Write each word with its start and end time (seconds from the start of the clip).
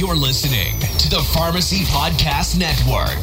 You're 0.00 0.16
listening 0.16 0.80
to 0.80 1.10
the 1.10 1.20
Pharmacy 1.34 1.80
Podcast 1.80 2.58
Network. 2.58 3.20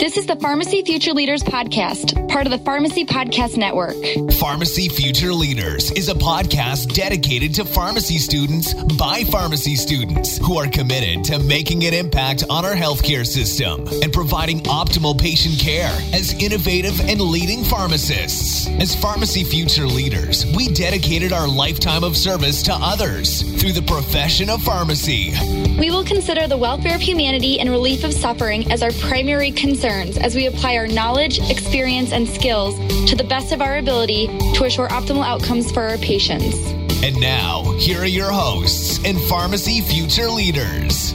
This 0.00 0.16
is 0.16 0.24
the 0.24 0.36
Pharmacy 0.36 0.80
Future 0.80 1.12
Leaders 1.12 1.42
Podcast, 1.42 2.25
part 2.36 2.46
of 2.46 2.52
the 2.52 2.64
Pharmacy 2.66 3.06
Podcast 3.06 3.56
Network. 3.56 3.96
Pharmacy 4.34 4.90
Future 4.90 5.32
Leaders 5.32 5.90
is 5.92 6.10
a 6.10 6.14
podcast 6.14 6.92
dedicated 6.92 7.54
to 7.54 7.64
pharmacy 7.64 8.18
students 8.18 8.74
by 8.74 9.24
pharmacy 9.24 9.74
students 9.74 10.36
who 10.36 10.58
are 10.58 10.68
committed 10.68 11.24
to 11.24 11.38
making 11.38 11.86
an 11.86 11.94
impact 11.94 12.44
on 12.50 12.66
our 12.66 12.74
healthcare 12.74 13.26
system 13.26 13.86
and 14.02 14.12
providing 14.12 14.60
optimal 14.64 15.18
patient 15.18 15.58
care 15.58 15.88
as 16.12 16.34
innovative 16.34 17.00
and 17.08 17.22
leading 17.22 17.64
pharmacists. 17.64 18.68
As 18.68 18.94
Pharmacy 18.94 19.42
Future 19.42 19.86
Leaders, 19.86 20.44
we 20.54 20.68
dedicated 20.68 21.32
our 21.32 21.48
lifetime 21.48 22.04
of 22.04 22.18
service 22.18 22.62
to 22.64 22.74
others 22.74 23.40
through 23.58 23.72
the 23.72 23.80
profession 23.80 24.50
of 24.50 24.62
pharmacy. 24.62 25.32
We 25.78 25.90
will 25.90 26.04
consider 26.04 26.46
the 26.46 26.58
welfare 26.58 26.96
of 26.96 27.00
humanity 27.00 27.60
and 27.60 27.70
relief 27.70 28.04
of 28.04 28.12
suffering 28.12 28.70
as 28.70 28.82
our 28.82 28.92
primary 29.08 29.52
concerns 29.52 30.18
as 30.18 30.34
we 30.34 30.44
apply 30.44 30.76
our 30.76 30.86
knowledge, 30.86 31.38
experience, 31.50 32.12
and 32.12 32.25
skills 32.26 32.76
to 33.08 33.16
the 33.16 33.24
best 33.24 33.52
of 33.52 33.60
our 33.60 33.78
ability 33.78 34.26
to 34.54 34.64
assure 34.64 34.88
optimal 34.88 35.24
outcomes 35.24 35.70
for 35.70 35.82
our 35.82 35.98
patients. 35.98 36.56
And 37.02 37.20
now, 37.20 37.62
here 37.78 38.00
are 38.00 38.06
your 38.06 38.30
hosts 38.30 39.04
and 39.04 39.20
Pharmacy 39.22 39.80
Future 39.80 40.28
Leaders. 40.28 41.12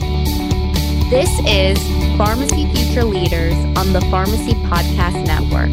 This 1.10 1.30
is 1.46 1.78
Pharmacy 2.16 2.72
Future 2.72 3.04
Leaders 3.04 3.54
on 3.76 3.92
the 3.92 4.00
Pharmacy 4.10 4.52
Podcast 4.52 5.26
Network, 5.26 5.70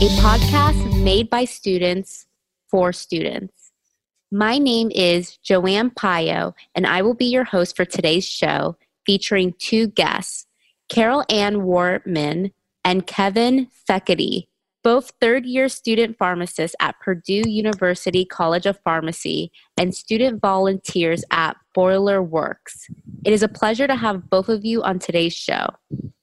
a 0.00 0.08
podcast 0.20 1.02
made 1.02 1.28
by 1.28 1.44
students 1.44 2.26
for 2.68 2.92
students. 2.92 3.72
My 4.30 4.58
name 4.58 4.90
is 4.94 5.38
Joanne 5.38 5.90
Pio, 5.90 6.54
and 6.74 6.86
I 6.86 7.02
will 7.02 7.14
be 7.14 7.24
your 7.24 7.44
host 7.44 7.74
for 7.74 7.84
today's 7.84 8.26
show 8.28 8.76
featuring 9.06 9.54
two 9.58 9.86
guests, 9.86 10.46
Carol 10.90 11.24
Ann 11.30 11.62
Wortman 11.62 12.52
and 12.84 13.06
Kevin 13.06 13.68
Fekete, 13.88 14.46
both 14.88 15.12
third 15.20 15.44
year 15.44 15.68
student 15.68 16.16
pharmacists 16.16 16.74
at 16.80 16.98
Purdue 16.98 17.42
University 17.46 18.24
College 18.24 18.64
of 18.64 18.80
Pharmacy 18.84 19.52
and 19.76 19.94
student 19.94 20.40
volunteers 20.40 21.22
at 21.30 21.58
Boiler 21.74 22.22
Works. 22.22 22.88
It 23.22 23.34
is 23.34 23.42
a 23.42 23.48
pleasure 23.48 23.86
to 23.86 23.94
have 23.94 24.30
both 24.30 24.48
of 24.48 24.64
you 24.64 24.82
on 24.82 24.98
today's 24.98 25.34
show. 25.34 25.66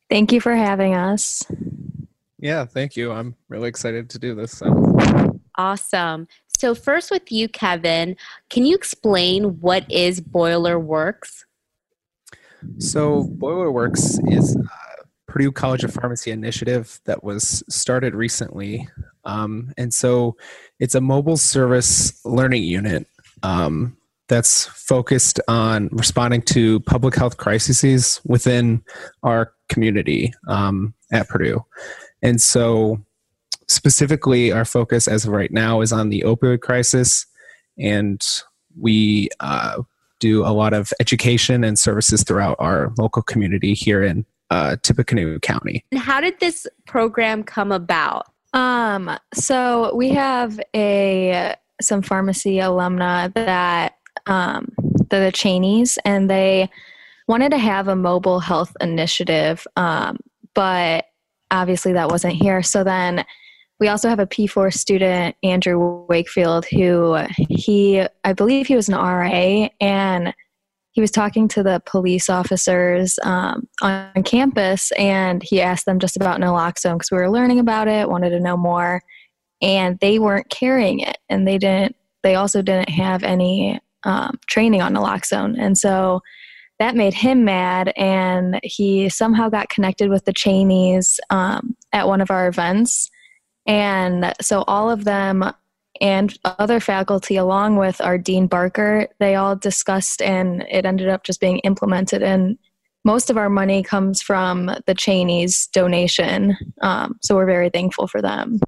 Thank 0.09 0.31
you 0.31 0.41
for 0.41 0.55
having 0.55 0.95
us. 0.95 1.45
Yeah, 2.39 2.65
thank 2.65 2.97
you. 2.97 3.11
I'm 3.11 3.35
really 3.49 3.69
excited 3.69 4.09
to 4.09 4.17
do 4.17 4.33
this. 4.33 4.57
So. 4.57 5.37
Awesome. 5.59 6.27
So, 6.57 6.73
first 6.73 7.11
with 7.11 7.31
you, 7.31 7.47
Kevin, 7.47 8.15
can 8.49 8.65
you 8.65 8.75
explain 8.75 9.59
what 9.61 9.85
is 9.91 10.21
Boiler 10.21 10.79
Works? 10.79 11.45
So, 12.79 13.25
Boiler 13.25 13.71
Works 13.71 14.17
is 14.25 14.55
a 14.55 14.84
Purdue 15.35 15.51
College 15.51 15.83
of 15.83 15.93
Pharmacy 15.93 16.31
initiative 16.31 17.01
that 17.03 17.21
was 17.21 17.61
started 17.67 18.15
recently. 18.15 18.87
Um, 19.25 19.73
and 19.77 19.93
so, 19.93 20.37
it's 20.79 20.95
a 20.95 21.01
mobile 21.01 21.35
service 21.35 22.23
learning 22.23 22.63
unit 22.63 23.05
um, 23.43 23.97
that's 24.29 24.67
focused 24.67 25.41
on 25.49 25.89
responding 25.91 26.41
to 26.43 26.79
public 26.81 27.15
health 27.15 27.35
crises 27.35 28.21
within 28.23 28.81
our 29.23 29.51
community 29.67 30.33
um, 30.47 30.93
at 31.11 31.27
Purdue. 31.27 31.65
And 32.21 32.39
so, 32.39 33.03
specifically, 33.67 34.53
our 34.53 34.63
focus 34.63 35.05
as 35.05 35.25
of 35.25 35.33
right 35.33 35.51
now 35.51 35.81
is 35.81 35.91
on 35.91 36.07
the 36.07 36.21
opioid 36.21 36.61
crisis, 36.61 37.25
and 37.77 38.25
we 38.79 39.27
uh, 39.41 39.81
do 40.21 40.45
a 40.45 40.55
lot 40.55 40.71
of 40.71 40.93
education 41.01 41.65
and 41.65 41.77
services 41.77 42.23
throughout 42.23 42.55
our 42.59 42.93
local 42.97 43.21
community 43.21 43.73
here 43.73 44.01
in 44.01 44.25
uh, 44.49 44.77
Tippecanoe 44.81 45.39
County. 45.39 45.83
And 45.91 45.99
how 45.99 46.21
did 46.21 46.39
this 46.39 46.67
program 46.87 47.43
come 47.43 47.71
about? 47.71 48.27
Um, 48.53 49.11
so 49.33 49.93
we 49.95 50.09
have 50.09 50.59
a 50.75 51.55
some 51.81 52.01
pharmacy 52.01 52.55
alumna 52.55 53.33
that 53.33 53.97
um, 54.27 54.71
the 55.09 55.31
Cheneys, 55.33 55.97
and 56.05 56.29
they 56.29 56.69
wanted 57.27 57.49
to 57.51 57.57
have 57.57 57.87
a 57.87 57.95
mobile 57.95 58.39
health 58.39 58.75
initiative, 58.79 59.67
um, 59.75 60.17
but 60.53 61.05
obviously 61.51 61.93
that 61.93 62.09
wasn't 62.09 62.33
here. 62.33 62.63
So 62.63 62.83
then 62.83 63.25
we 63.79 63.89
also 63.89 64.07
have 64.07 64.19
a 64.19 64.27
P4 64.27 64.73
student, 64.73 65.35
Andrew 65.43 66.05
Wakefield, 66.07 66.65
who 66.65 67.17
he, 67.35 68.05
I 68.23 68.33
believe 68.33 68.67
he 68.67 68.75
was 68.75 68.87
an 68.87 68.95
RA, 68.95 69.67
and 69.81 70.33
he 70.95 71.01
was 71.01 71.11
talking 71.11 71.49
to 71.49 71.61
the 71.61 71.81
police 71.85 72.29
officers 72.29 73.19
um, 73.23 73.67
on 73.81 74.23
campus, 74.23 74.93
and 74.93 75.43
he 75.43 75.59
asked 75.59 75.85
them 75.85 75.99
just 75.99 76.15
about 76.15 76.39
naloxone 76.39 76.93
because 76.93 77.11
we 77.11 77.17
were 77.17 77.29
learning 77.29 77.59
about 77.59 77.89
it, 77.89 78.09
wanted 78.09 78.29
to 78.29 78.39
know 78.39 78.55
more, 78.55 79.03
and 79.61 79.99
they 79.99 80.19
weren't 80.19 80.49
carrying 80.49 81.01
it, 81.01 81.17
and 81.27 81.45
they 81.45 81.57
didn't. 81.57 81.97
They 82.23 82.35
also 82.35 82.61
didn't 82.61 82.89
have 82.89 83.23
any 83.23 83.77
um, 84.05 84.39
training 84.47 84.81
on 84.81 84.93
naloxone, 84.93 85.55
and 85.59 85.77
so 85.77 86.21
that 86.79 86.95
made 86.95 87.13
him 87.13 87.43
mad 87.43 87.93
and 87.95 88.59
he 88.63 89.07
somehow 89.07 89.47
got 89.47 89.69
connected 89.69 90.09
with 90.09 90.25
the 90.25 90.33
cheneys 90.33 91.21
um, 91.29 91.75
at 91.93 92.05
one 92.05 92.19
of 92.19 92.29
our 92.29 92.49
events 92.49 93.09
and 93.65 94.33
so 94.41 94.63
all 94.67 94.91
of 94.91 95.05
them 95.05 95.43
and 96.01 96.37
other 96.43 96.79
faculty, 96.79 97.37
along 97.37 97.77
with 97.77 98.01
our 98.01 98.17
Dean 98.17 98.47
Barker, 98.47 99.07
they 99.19 99.35
all 99.35 99.55
discussed 99.55 100.21
and 100.21 100.65
it 100.69 100.85
ended 100.85 101.09
up 101.09 101.23
just 101.23 101.39
being 101.39 101.59
implemented. 101.59 102.21
And 102.21 102.57
most 103.03 103.29
of 103.29 103.37
our 103.37 103.49
money 103.49 103.83
comes 103.83 104.21
from 104.21 104.71
the 104.85 104.95
Cheneys 104.95 105.67
donation. 105.67 106.57
Um, 106.81 107.17
so 107.21 107.35
we're 107.35 107.45
very 107.45 107.69
thankful 107.69 108.07
for 108.07 108.21
them. 108.21 108.59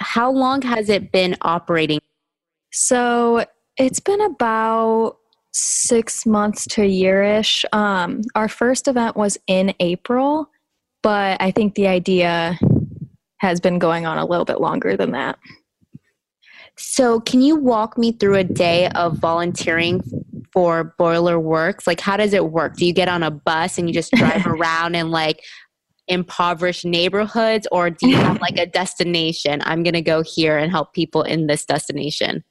How 0.00 0.30
long 0.30 0.62
has 0.62 0.88
it 0.88 1.12
been 1.12 1.36
operating? 1.42 2.00
So 2.72 3.44
it's 3.76 4.00
been 4.00 4.20
about 4.20 5.18
six 5.52 6.26
months 6.26 6.66
to 6.66 6.82
a 6.82 6.90
yearish. 6.90 7.64
Um, 7.72 8.22
our 8.34 8.48
first 8.48 8.88
event 8.88 9.16
was 9.16 9.38
in 9.46 9.74
April, 9.78 10.50
but 11.02 11.40
I 11.40 11.52
think 11.52 11.74
the 11.74 11.86
idea 11.86 12.58
has 13.38 13.60
been 13.60 13.78
going 13.78 14.06
on 14.06 14.18
a 14.18 14.24
little 14.24 14.44
bit 14.44 14.60
longer 14.60 14.96
than 14.96 15.12
that. 15.12 15.38
So, 16.76 17.20
can 17.20 17.40
you 17.40 17.56
walk 17.56 17.96
me 17.96 18.12
through 18.12 18.34
a 18.34 18.44
day 18.44 18.88
of 18.90 19.18
volunteering 19.18 20.02
for 20.52 20.94
Boiler 20.98 21.38
Works? 21.38 21.86
Like, 21.86 22.00
how 22.00 22.16
does 22.16 22.32
it 22.32 22.50
work? 22.50 22.76
Do 22.76 22.84
you 22.84 22.92
get 22.92 23.08
on 23.08 23.22
a 23.22 23.30
bus 23.30 23.78
and 23.78 23.88
you 23.88 23.94
just 23.94 24.12
drive 24.12 24.46
around 24.46 24.94
in 24.94 25.10
like 25.10 25.42
impoverished 26.08 26.84
neighborhoods, 26.84 27.68
or 27.70 27.90
do 27.90 28.08
you 28.08 28.16
have 28.16 28.40
like 28.40 28.58
a 28.58 28.66
destination? 28.66 29.62
I'm 29.64 29.82
going 29.82 29.94
to 29.94 30.02
go 30.02 30.22
here 30.22 30.58
and 30.58 30.70
help 30.70 30.92
people 30.92 31.22
in 31.22 31.46
this 31.46 31.64
destination. 31.64 32.44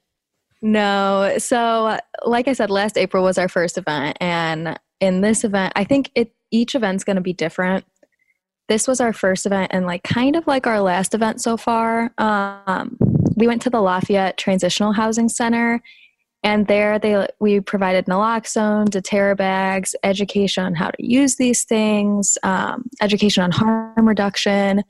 No. 0.62 1.34
So, 1.38 1.98
like 2.24 2.48
I 2.48 2.54
said, 2.54 2.70
last 2.70 2.96
April 2.96 3.22
was 3.22 3.36
our 3.36 3.48
first 3.48 3.76
event. 3.76 4.16
And 4.20 4.80
in 5.00 5.20
this 5.20 5.44
event, 5.44 5.74
I 5.76 5.84
think 5.84 6.10
it, 6.14 6.32
each 6.50 6.74
event's 6.74 7.04
going 7.04 7.16
to 7.16 7.22
be 7.22 7.34
different 7.34 7.84
this 8.68 8.88
was 8.88 9.00
our 9.00 9.12
first 9.12 9.46
event 9.46 9.70
and 9.74 9.86
like 9.86 10.02
kind 10.02 10.36
of 10.36 10.46
like 10.46 10.66
our 10.66 10.80
last 10.80 11.14
event 11.14 11.40
so 11.40 11.56
far. 11.56 12.12
Um, 12.18 12.96
we 13.36 13.46
went 13.46 13.62
to 13.62 13.70
the 13.70 13.80
Lafayette 13.80 14.36
Transitional 14.36 14.92
Housing 14.92 15.28
Center, 15.28 15.80
and 16.42 16.66
there 16.66 16.98
they 16.98 17.26
we 17.40 17.60
provided 17.60 18.06
naloxone, 18.06 18.86
Deterra 18.88 19.36
bags, 19.36 19.94
education 20.02 20.64
on 20.64 20.74
how 20.74 20.90
to 20.90 21.06
use 21.06 21.36
these 21.36 21.64
things, 21.64 22.36
um, 22.42 22.84
education 23.00 23.42
on 23.42 23.50
harm 23.50 24.06
reduction. 24.06 24.84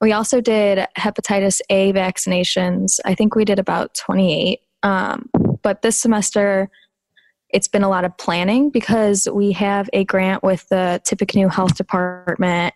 We 0.00 0.12
also 0.12 0.40
did 0.40 0.86
hepatitis 0.96 1.60
A 1.70 1.92
vaccinations. 1.92 3.00
I 3.04 3.14
think 3.14 3.34
we 3.34 3.44
did 3.44 3.58
about 3.58 3.94
28. 3.94 4.60
Um, 4.82 5.30
but 5.62 5.82
this 5.82 5.98
semester, 5.98 6.68
it's 7.50 7.68
been 7.68 7.84
a 7.84 7.88
lot 7.88 8.04
of 8.04 8.16
planning 8.16 8.70
because 8.70 9.28
we 9.32 9.52
have 9.52 9.88
a 9.92 10.04
grant 10.04 10.42
with 10.42 10.68
the 10.70 11.00
Tippecanoe 11.04 11.48
Health 11.48 11.76
Department 11.76 12.74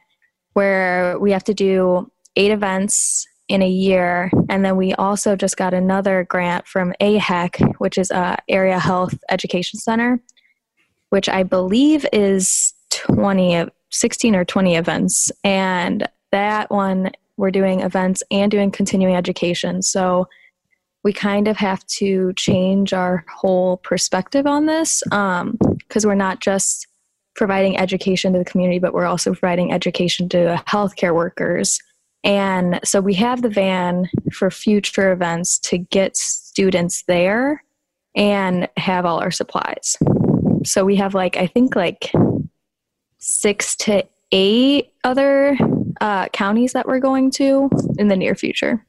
where 0.53 1.19
we 1.19 1.33
have 1.33 1.45
to 1.45 1.55
do 1.55 2.11
eight 2.37 2.51
events 2.51 3.27
in 3.49 3.63
a 3.63 3.69
year. 3.69 4.31
And 4.49 4.65
then 4.65 4.77
we 4.77 4.93
also 4.95 5.37
just 5.37 5.57
got 5.57 5.75
another 5.75 6.25
grant 6.25 6.67
from 6.67 6.93
AHEC, 7.01 7.77
which 7.79 7.99
is 7.99 8.11
a 8.11 8.37
Area 8.49 8.79
Health 8.79 9.15
Education 9.31 9.79
Center, 9.79 10.21
which 11.11 11.29
I 11.29 11.43
believe 11.43 12.07
is 12.13 12.75
20, 12.91 13.69
16 13.91 14.35
or 14.35 14.45
20 14.45 14.77
events. 14.77 15.31
And 15.45 16.09
that 16.33 16.71
one, 16.71 17.13
we're 17.37 17.51
doing 17.51 17.81
events 17.81 18.23
and 18.31 18.51
doing 18.51 18.71
continuing 18.71 19.15
education. 19.15 19.83
So 19.83 20.29
we 21.05 21.13
kind 21.13 21.47
of 21.47 21.57
have 21.57 21.87
to 21.87 22.33
change 22.33 22.93
our 22.93 23.25
whole 23.33 23.77
perspective 23.77 24.47
on 24.47 24.67
this 24.67 25.05
because 25.05 25.41
um, 25.43 25.59
we're 26.05 26.15
not 26.17 26.41
just 26.41 26.89
providing 27.37 27.79
education 27.79 28.33
to 28.33 28.39
the 28.41 28.45
community, 28.45 28.81
but 28.81 28.93
we're 28.93 29.07
also 29.07 29.31
providing 29.33 29.73
education 29.73 30.29
to 30.31 30.61
healthcare 30.67 31.15
workers. 31.15 31.81
And 32.27 32.81
so 32.85 33.01
we 33.01 33.15
have 33.15 33.41
the 33.41 33.49
van 33.49 34.11
for 34.33 34.51
future 34.51 35.13
events 35.13 35.61
to 35.61 35.79
get 35.79 36.17
students 36.17 37.05
there 37.05 37.63
and 38.17 38.69
have 38.77 39.07
all 39.07 39.21
our 39.21 39.31
supplies. 39.31 39.97
So 40.65 40.85
we 40.85 40.97
have 40.97 41.15
like, 41.15 41.37
I 41.37 41.47
think 41.47 41.77
like 41.77 42.11
six 43.19 43.77
to 43.77 44.05
eight 44.33 44.93
other 45.05 45.57
uh, 46.01 46.27
counties 46.31 46.73
that 46.73 46.89
we're 46.89 46.99
going 46.99 47.31
to 47.31 47.71
in 47.97 48.09
the 48.09 48.17
near 48.17 48.35
future 48.35 48.85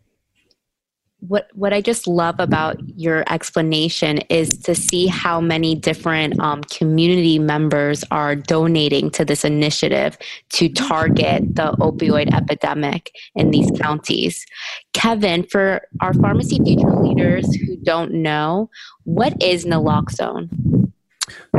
what 1.20 1.50
what 1.54 1.74
I 1.74 1.82
just 1.82 2.08
love 2.08 2.36
about 2.40 2.78
your 2.96 3.24
explanation 3.32 4.20
is 4.30 4.58
to 4.60 4.76
see 4.76 5.08
how 5.08 5.42
many 5.42 5.74
different 5.74 6.40
um, 6.40 6.62
community 6.66 7.40
members 7.40 8.04
are 8.12 8.36
donating 8.36 9.10
to 9.12 9.26
this 9.26 9.44
initiative 9.44 10.18
to 10.50 10.70
target 10.70 11.56
the 11.56 11.72
opioid 11.80 12.34
epidemic 12.34 13.12
in 13.36 13.50
these 13.50 13.70
counties. 13.80 14.46
Kevin, 14.94 15.44
for 15.44 15.82
our 16.02 16.14
pharmacy 16.14 16.60
future 16.64 16.96
leaders 16.96 17.54
who 17.56 17.78
don't 17.78 18.12
know, 18.12 18.70
what 19.04 19.42
is 19.42 19.66
naloxone? 19.66 20.50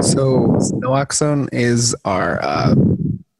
So 0.00 0.56
naloxone 0.82 1.48
is 1.52 1.96
our 2.04 2.40
uh, 2.42 2.76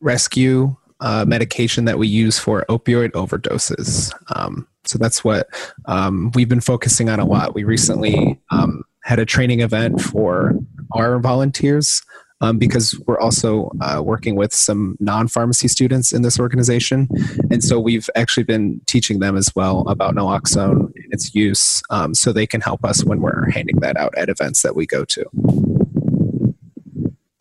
rescue 0.01 0.75
uh, 1.01 1.25
medication 1.27 1.85
that 1.85 1.99
we 1.99 2.09
use 2.09 2.39
for 2.39 2.65
opioid 2.69 3.13
overdoses. 3.13 4.13
Um, 4.35 4.67
so 4.89 4.99
that's 4.99 5.23
what 5.23 5.49
um, 5.87 6.31
we've 6.35 6.49
been 6.49 6.61
focusing 6.61 7.09
on 7.09 7.21
a 7.21 7.25
lot. 7.25 7.55
We 7.55 7.65
recently 7.65 8.41
um, 8.51 8.83
had 9.05 9.19
a 9.19 9.27
training 9.27 9.61
event 9.61 10.01
for 10.01 10.55
our 10.93 11.19
volunteers 11.19 12.03
um, 12.41 12.59
because 12.59 12.99
we're 13.07 13.19
also 13.19 13.71
uh, 13.81 14.01
working 14.03 14.37
with 14.37 14.55
some 14.55 14.97
non 15.01 15.29
pharmacy 15.29 15.69
students 15.69 16.13
in 16.13 16.23
this 16.23 16.39
organization. 16.39 17.09
And 17.51 17.63
so 17.63 17.81
we've 17.81 18.09
actually 18.15 18.45
been 18.45 18.81
teaching 18.87 19.19
them 19.19 19.37
as 19.37 19.51
well 19.57 19.81
about 19.89 20.15
naloxone 20.15 20.93
and 20.95 21.13
its 21.13 21.35
use 21.35 21.83
um, 21.91 22.15
so 22.15 22.33
they 22.33 22.47
can 22.47 22.61
help 22.61 22.85
us 22.85 23.05
when 23.05 23.21
we're 23.21 23.51
handing 23.51 23.81
that 23.81 23.97
out 23.97 24.17
at 24.17 24.29
events 24.29 24.63
that 24.63 24.77
we 24.77 24.87
go 24.87 25.05
to. 25.05 25.25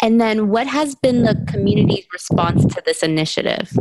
And 0.02 0.22
then, 0.22 0.50
what 0.50 0.68
has 0.68 0.94
been 0.96 1.24
the 1.24 1.44
community's 1.48 2.06
response 2.14 2.66
to 2.76 2.82
this 2.86 3.02
initiative? 3.02 3.72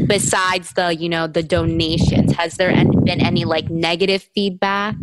Besides 0.00 0.72
the 0.72 0.94
you 0.96 1.08
know 1.08 1.26
the 1.26 1.42
donations 1.42 2.32
has 2.32 2.56
there 2.56 2.72
been 3.04 3.20
any 3.20 3.44
like 3.44 3.70
negative 3.70 4.22
feedback? 4.34 4.96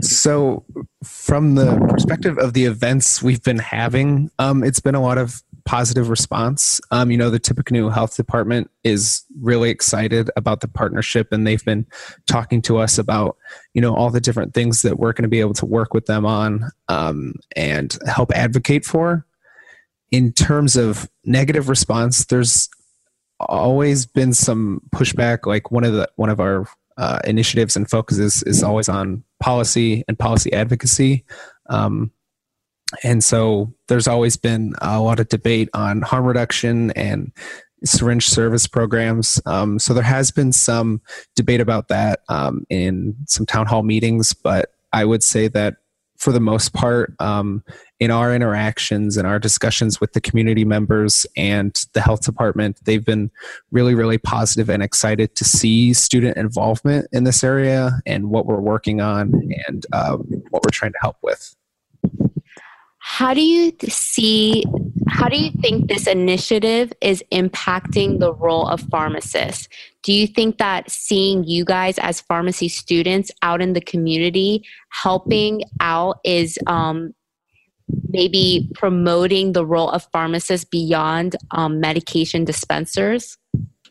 So 0.00 0.64
from 1.04 1.54
the 1.54 1.76
perspective 1.88 2.38
of 2.38 2.52
the 2.52 2.64
events 2.64 3.22
we've 3.22 3.42
been 3.42 3.58
having 3.58 4.30
um, 4.38 4.62
it's 4.62 4.80
been 4.80 4.94
a 4.94 5.02
lot 5.02 5.18
of 5.18 5.42
positive 5.64 6.08
response. 6.08 6.80
Um, 6.90 7.10
you 7.10 7.16
know 7.16 7.30
the 7.30 7.38
tippecanoe 7.38 7.88
health 7.88 8.16
department 8.16 8.70
is 8.84 9.24
really 9.40 9.70
excited 9.70 10.30
about 10.36 10.60
the 10.60 10.68
partnership 10.68 11.32
and 11.32 11.46
they've 11.46 11.64
been 11.64 11.86
talking 12.26 12.62
to 12.62 12.78
us 12.78 12.98
about 12.98 13.36
you 13.74 13.80
know 13.80 13.94
all 13.94 14.10
the 14.10 14.20
different 14.20 14.54
things 14.54 14.82
that 14.82 14.98
we're 14.98 15.12
going 15.12 15.22
to 15.22 15.28
be 15.28 15.40
able 15.40 15.54
to 15.54 15.66
work 15.66 15.94
with 15.94 16.06
them 16.06 16.26
on 16.26 16.70
um, 16.88 17.34
and 17.56 17.98
help 18.06 18.32
advocate 18.32 18.84
for. 18.84 19.26
In 20.10 20.32
terms 20.32 20.76
of 20.76 21.08
negative 21.24 21.68
response 21.68 22.26
there's 22.26 22.68
always 23.48 24.06
been 24.06 24.32
some 24.32 24.80
pushback. 24.94 25.46
Like 25.46 25.70
one 25.70 25.84
of 25.84 25.92
the 25.92 26.08
one 26.16 26.30
of 26.30 26.40
our 26.40 26.66
uh, 26.96 27.20
initiatives 27.24 27.76
and 27.76 27.88
focuses 27.88 28.42
is 28.44 28.62
always 28.62 28.88
on 28.88 29.24
policy 29.40 30.04
and 30.08 30.18
policy 30.18 30.52
advocacy. 30.52 31.24
Um, 31.68 32.12
and 33.02 33.24
so 33.24 33.72
there's 33.88 34.08
always 34.08 34.36
been 34.36 34.74
a 34.82 35.00
lot 35.00 35.18
of 35.18 35.28
debate 35.28 35.70
on 35.74 36.02
harm 36.02 36.24
reduction 36.26 36.90
and 36.92 37.32
syringe 37.84 38.28
service 38.28 38.66
programs. 38.66 39.40
Um, 39.46 39.78
so 39.78 39.94
there 39.94 40.02
has 40.02 40.30
been 40.30 40.52
some 40.52 41.00
debate 41.34 41.60
about 41.60 41.88
that 41.88 42.20
um, 42.28 42.64
in 42.68 43.16
some 43.26 43.46
town 43.46 43.66
hall 43.66 43.82
meetings, 43.82 44.32
but 44.34 44.74
I 44.92 45.04
would 45.04 45.22
say 45.22 45.48
that 45.48 45.76
for 46.22 46.30
the 46.30 46.38
most 46.38 46.72
part, 46.72 47.12
um, 47.18 47.64
in 47.98 48.12
our 48.12 48.32
interactions 48.32 49.16
and 49.16 49.26
our 49.26 49.40
discussions 49.40 50.00
with 50.00 50.12
the 50.12 50.20
community 50.20 50.64
members 50.64 51.26
and 51.36 51.84
the 51.94 52.00
health 52.00 52.22
department, 52.22 52.78
they've 52.84 53.04
been 53.04 53.28
really, 53.72 53.92
really 53.92 54.18
positive 54.18 54.70
and 54.70 54.84
excited 54.84 55.34
to 55.34 55.44
see 55.44 55.92
student 55.92 56.36
involvement 56.36 57.08
in 57.10 57.24
this 57.24 57.42
area 57.42 57.90
and 58.06 58.30
what 58.30 58.46
we're 58.46 58.60
working 58.60 59.00
on 59.00 59.32
and 59.66 59.84
um, 59.92 60.20
what 60.50 60.62
we're 60.64 60.70
trying 60.70 60.92
to 60.92 60.98
help 61.00 61.16
with. 61.24 61.56
How 62.98 63.34
do 63.34 63.42
you 63.42 63.72
see, 63.88 64.62
how 65.12 65.28
do 65.28 65.36
you 65.36 65.50
think 65.60 65.88
this 65.88 66.06
initiative 66.06 66.90
is 67.02 67.22
impacting 67.30 68.18
the 68.18 68.32
role 68.32 68.66
of 68.66 68.80
pharmacists? 68.80 69.68
Do 70.02 70.12
you 70.12 70.26
think 70.26 70.56
that 70.56 70.90
seeing 70.90 71.44
you 71.44 71.66
guys 71.66 71.98
as 71.98 72.22
pharmacy 72.22 72.68
students 72.68 73.30
out 73.42 73.60
in 73.60 73.74
the 73.74 73.80
community 73.82 74.64
helping 74.88 75.64
out 75.80 76.18
is 76.24 76.58
um, 76.66 77.14
maybe 78.08 78.70
promoting 78.74 79.52
the 79.52 79.66
role 79.66 79.90
of 79.90 80.08
pharmacists 80.12 80.64
beyond 80.64 81.36
um, 81.50 81.78
medication 81.78 82.46
dispensers? 82.46 83.36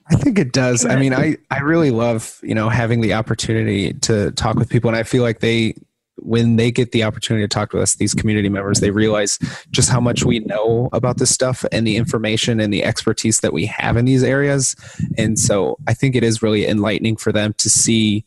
I 0.09 0.15
think 0.15 0.39
it 0.39 0.51
does. 0.51 0.85
I 0.85 0.95
mean, 0.95 1.13
I, 1.13 1.37
I 1.51 1.59
really 1.59 1.91
love, 1.91 2.39
you 2.41 2.55
know, 2.55 2.67
having 2.67 3.01
the 3.01 3.13
opportunity 3.13 3.93
to 3.93 4.31
talk 4.31 4.55
with 4.55 4.69
people 4.69 4.89
and 4.89 4.97
I 4.97 5.03
feel 5.03 5.21
like 5.21 5.39
they 5.39 5.75
when 6.21 6.55
they 6.55 6.71
get 6.71 6.91
the 6.91 7.03
opportunity 7.03 7.43
to 7.43 7.47
talk 7.47 7.71
to 7.71 7.79
us, 7.79 7.95
these 7.95 8.13
community 8.13 8.49
members, 8.49 8.79
they 8.79 8.91
realize 8.91 9.37
just 9.71 9.89
how 9.89 9.99
much 9.99 10.23
we 10.23 10.39
know 10.39 10.89
about 10.93 11.17
this 11.17 11.31
stuff 11.31 11.65
and 11.71 11.85
the 11.85 11.97
information 11.97 12.59
and 12.59 12.73
the 12.73 12.83
expertise 12.83 13.39
that 13.41 13.53
we 13.53 13.65
have 13.65 13.97
in 13.97 14.05
these 14.05 14.23
areas. 14.23 14.75
And 15.17 15.37
so 15.37 15.77
I 15.87 15.93
think 15.93 16.15
it 16.15 16.23
is 16.23 16.41
really 16.41 16.67
enlightening 16.67 17.17
for 17.17 17.31
them 17.31 17.53
to 17.57 17.69
see, 17.69 18.25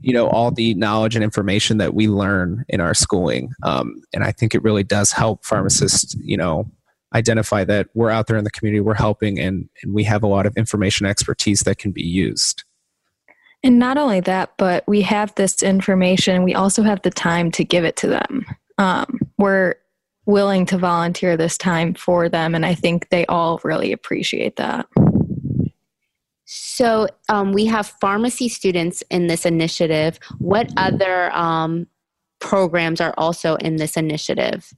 you 0.00 0.12
know, 0.12 0.28
all 0.28 0.50
the 0.50 0.74
knowledge 0.74 1.14
and 1.16 1.24
information 1.24 1.78
that 1.78 1.94
we 1.94 2.08
learn 2.08 2.64
in 2.68 2.80
our 2.80 2.94
schooling. 2.94 3.52
Um, 3.62 4.02
and 4.14 4.24
I 4.24 4.32
think 4.32 4.54
it 4.54 4.62
really 4.62 4.84
does 4.84 5.12
help 5.12 5.44
pharmacists, 5.44 6.14
you 6.20 6.36
know, 6.36 6.70
identify 7.14 7.64
that 7.64 7.88
we're 7.94 8.10
out 8.10 8.26
there 8.26 8.36
in 8.36 8.44
the 8.44 8.50
community, 8.50 8.80
we're 8.80 8.94
helping, 8.94 9.38
and, 9.38 9.68
and 9.82 9.92
we 9.92 10.04
have 10.04 10.22
a 10.22 10.26
lot 10.26 10.46
of 10.46 10.56
information 10.56 11.06
expertise 11.06 11.60
that 11.60 11.78
can 11.78 11.92
be 11.92 12.02
used. 12.02 12.64
And 13.64 13.78
not 13.78 13.96
only 13.96 14.20
that, 14.20 14.52
but 14.58 14.84
we 14.88 15.02
have 15.02 15.34
this 15.36 15.62
information, 15.62 16.42
we 16.42 16.54
also 16.54 16.82
have 16.82 17.02
the 17.02 17.10
time 17.10 17.50
to 17.52 17.64
give 17.64 17.84
it 17.84 17.96
to 17.96 18.08
them. 18.08 18.44
Um, 18.78 19.20
we're 19.38 19.76
willing 20.26 20.66
to 20.66 20.78
volunteer 20.78 21.36
this 21.36 21.56
time 21.56 21.94
for 21.94 22.28
them, 22.28 22.54
and 22.54 22.66
I 22.66 22.74
think 22.74 23.08
they 23.10 23.24
all 23.26 23.60
really 23.62 23.92
appreciate 23.92 24.56
that. 24.56 24.86
So, 26.44 27.08
um, 27.28 27.52
we 27.52 27.66
have 27.66 27.94
pharmacy 28.00 28.48
students 28.48 29.02
in 29.10 29.26
this 29.26 29.46
initiative. 29.46 30.18
What 30.38 30.70
other 30.76 31.32
um, 31.32 31.86
programs 32.40 33.00
are 33.00 33.14
also 33.16 33.54
in 33.56 33.76
this 33.76 33.96
initiative? 33.96 34.72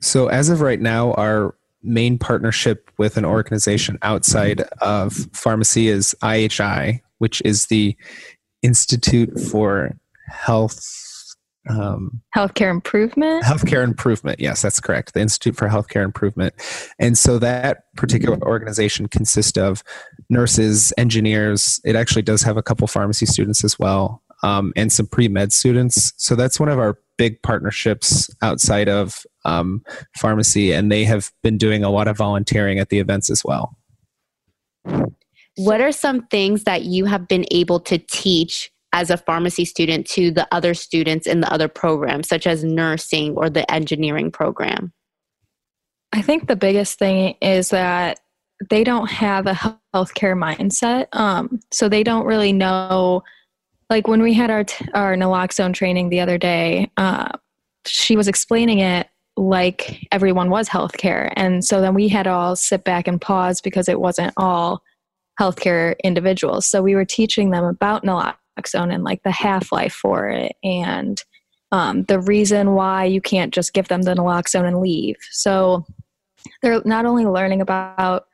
So, 0.00 0.28
as 0.28 0.48
of 0.48 0.60
right 0.60 0.80
now, 0.80 1.12
our 1.14 1.54
main 1.82 2.18
partnership 2.18 2.90
with 2.98 3.16
an 3.16 3.24
organization 3.24 3.98
outside 4.02 4.62
of 4.80 5.28
pharmacy 5.32 5.88
is 5.88 6.14
IHI, 6.22 7.00
which 7.18 7.40
is 7.44 7.66
the 7.66 7.96
Institute 8.62 9.38
for 9.38 9.96
Health. 10.28 10.84
Um, 11.68 12.22
healthcare 12.34 12.70
improvement? 12.70 13.44
Healthcare 13.44 13.84
improvement. 13.84 14.40
Yes 14.40 14.62
that's 14.62 14.80
correct. 14.80 15.12
The 15.12 15.20
institute 15.20 15.56
for 15.56 15.68
healthcare 15.68 16.02
improvement. 16.02 16.54
And 16.98 17.18
so 17.18 17.38
that 17.38 17.94
particular 17.96 18.40
organization 18.42 19.08
consists 19.08 19.58
of 19.58 19.84
nurses 20.30 20.92
engineers. 20.96 21.78
It 21.84 21.96
actually 21.96 22.22
does 22.22 22.42
have 22.42 22.56
a 22.56 22.62
couple 22.62 22.86
pharmacy 22.86 23.26
students 23.26 23.62
as 23.62 23.78
well 23.78 24.22
um, 24.42 24.72
and 24.76 24.92
some 24.92 25.06
pre-med 25.06 25.52
students 25.52 26.12
so 26.16 26.34
that's 26.34 26.58
one 26.58 26.68
of 26.68 26.78
our 26.78 26.96
big 27.20 27.42
partnerships 27.42 28.30
outside 28.40 28.88
of 28.88 29.26
um, 29.44 29.82
pharmacy, 30.16 30.72
and 30.72 30.90
they 30.90 31.04
have 31.04 31.30
been 31.42 31.58
doing 31.58 31.84
a 31.84 31.90
lot 31.90 32.08
of 32.08 32.16
volunteering 32.16 32.78
at 32.78 32.88
the 32.88 32.98
events 32.98 33.28
as 33.28 33.44
well. 33.44 33.76
What 35.58 35.82
are 35.82 35.92
some 35.92 36.26
things 36.28 36.64
that 36.64 36.84
you 36.84 37.04
have 37.04 37.28
been 37.28 37.44
able 37.50 37.78
to 37.80 37.98
teach 37.98 38.70
as 38.94 39.10
a 39.10 39.18
pharmacy 39.18 39.66
student 39.66 40.06
to 40.06 40.30
the 40.30 40.48
other 40.50 40.72
students 40.72 41.26
in 41.26 41.42
the 41.42 41.52
other 41.52 41.68
programs, 41.68 42.26
such 42.26 42.46
as 42.46 42.64
nursing 42.64 43.34
or 43.36 43.50
the 43.50 43.70
engineering 43.70 44.30
program? 44.30 44.90
I 46.14 46.22
think 46.22 46.48
the 46.48 46.56
biggest 46.56 46.98
thing 46.98 47.34
is 47.42 47.68
that 47.68 48.18
they 48.70 48.82
don't 48.82 49.10
have 49.10 49.46
a 49.46 49.76
healthcare 49.94 50.38
mindset. 50.38 51.08
Um, 51.12 51.60
so 51.70 51.86
they 51.86 52.02
don't 52.02 52.24
really 52.24 52.54
know 52.54 53.22
like 53.90 54.06
when 54.06 54.22
we 54.22 54.32
had 54.32 54.50
our 54.50 54.64
t- 54.64 54.86
our 54.94 55.16
naloxone 55.16 55.74
training 55.74 56.08
the 56.08 56.20
other 56.20 56.38
day, 56.38 56.90
uh, 56.96 57.28
she 57.84 58.16
was 58.16 58.28
explaining 58.28 58.78
it 58.78 59.08
like 59.36 60.06
everyone 60.12 60.48
was 60.48 60.68
healthcare, 60.68 61.32
and 61.36 61.64
so 61.64 61.80
then 61.80 61.94
we 61.94 62.08
had 62.08 62.22
to 62.22 62.30
all 62.30 62.56
sit 62.56 62.84
back 62.84 63.08
and 63.08 63.20
pause 63.20 63.60
because 63.60 63.88
it 63.88 64.00
wasn't 64.00 64.32
all 64.36 64.82
healthcare 65.38 65.96
individuals. 66.04 66.66
So 66.66 66.82
we 66.82 66.94
were 66.94 67.04
teaching 67.04 67.50
them 67.50 67.64
about 67.64 68.04
naloxone 68.04 68.94
and 68.94 69.02
like 69.04 69.22
the 69.24 69.30
half 69.30 69.72
life 69.72 69.92
for 69.92 70.28
it, 70.28 70.54
and 70.62 71.22
um, 71.72 72.04
the 72.04 72.20
reason 72.20 72.74
why 72.74 73.04
you 73.04 73.20
can't 73.20 73.52
just 73.52 73.72
give 73.72 73.88
them 73.88 74.02
the 74.02 74.14
naloxone 74.14 74.66
and 74.66 74.80
leave. 74.80 75.16
So 75.30 75.84
they're 76.62 76.82
not 76.84 77.06
only 77.06 77.26
learning 77.26 77.60
about 77.60 78.26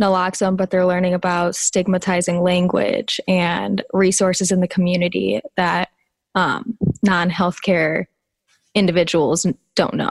naloxone, 0.00 0.56
but 0.56 0.70
they're 0.70 0.86
learning 0.86 1.14
about 1.14 1.54
stigmatizing 1.54 2.42
language 2.42 3.20
and 3.28 3.82
resources 3.92 4.50
in 4.50 4.60
the 4.60 4.68
community 4.68 5.40
that 5.56 5.90
um, 6.34 6.76
non 7.02 7.30
healthcare 7.30 8.06
individuals 8.74 9.46
don't 9.74 9.94
know. 9.94 10.10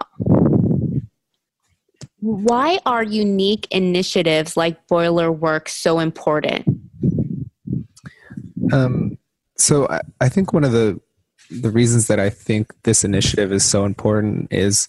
Why 2.19 2.79
are 2.85 3.03
unique 3.03 3.67
initiatives 3.71 4.55
like 4.55 4.87
Boiler 4.87 5.31
Works 5.31 5.73
so 5.73 5.99
important? 5.99 6.67
Um, 8.71 9.17
so 9.57 9.87
I, 9.89 10.01
I 10.21 10.29
think 10.29 10.53
one 10.53 10.63
of 10.63 10.71
the 10.71 10.99
the 11.49 11.69
reasons 11.69 12.07
that 12.07 12.19
I 12.19 12.29
think 12.29 12.73
this 12.83 13.03
initiative 13.03 13.51
is 13.51 13.65
so 13.65 13.83
important 13.83 14.47
is, 14.51 14.87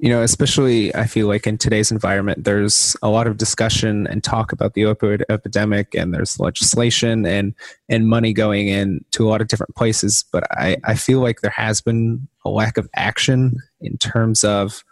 you 0.00 0.08
know, 0.08 0.22
especially 0.22 0.94
I 0.94 1.06
feel 1.06 1.28
like 1.28 1.46
in 1.46 1.58
today's 1.58 1.90
environment, 1.90 2.44
there's 2.44 2.96
a 3.02 3.10
lot 3.10 3.26
of 3.26 3.36
discussion 3.36 4.06
and 4.06 4.24
talk 4.24 4.50
about 4.50 4.72
the 4.72 4.82
opioid 4.82 5.22
epidemic, 5.28 5.94
and 5.94 6.14
there's 6.14 6.40
legislation 6.40 7.26
and 7.26 7.54
and 7.90 8.08
money 8.08 8.32
going 8.32 8.68
in 8.68 9.04
to 9.10 9.26
a 9.26 9.28
lot 9.28 9.42
of 9.42 9.48
different 9.48 9.74
places. 9.76 10.24
But 10.32 10.44
I 10.52 10.78
I 10.84 10.94
feel 10.94 11.20
like 11.20 11.42
there 11.42 11.50
has 11.50 11.82
been 11.82 12.26
a 12.46 12.48
lack 12.48 12.78
of 12.78 12.88
action 12.96 13.56
in 13.82 13.98
terms 13.98 14.42
of 14.42 14.84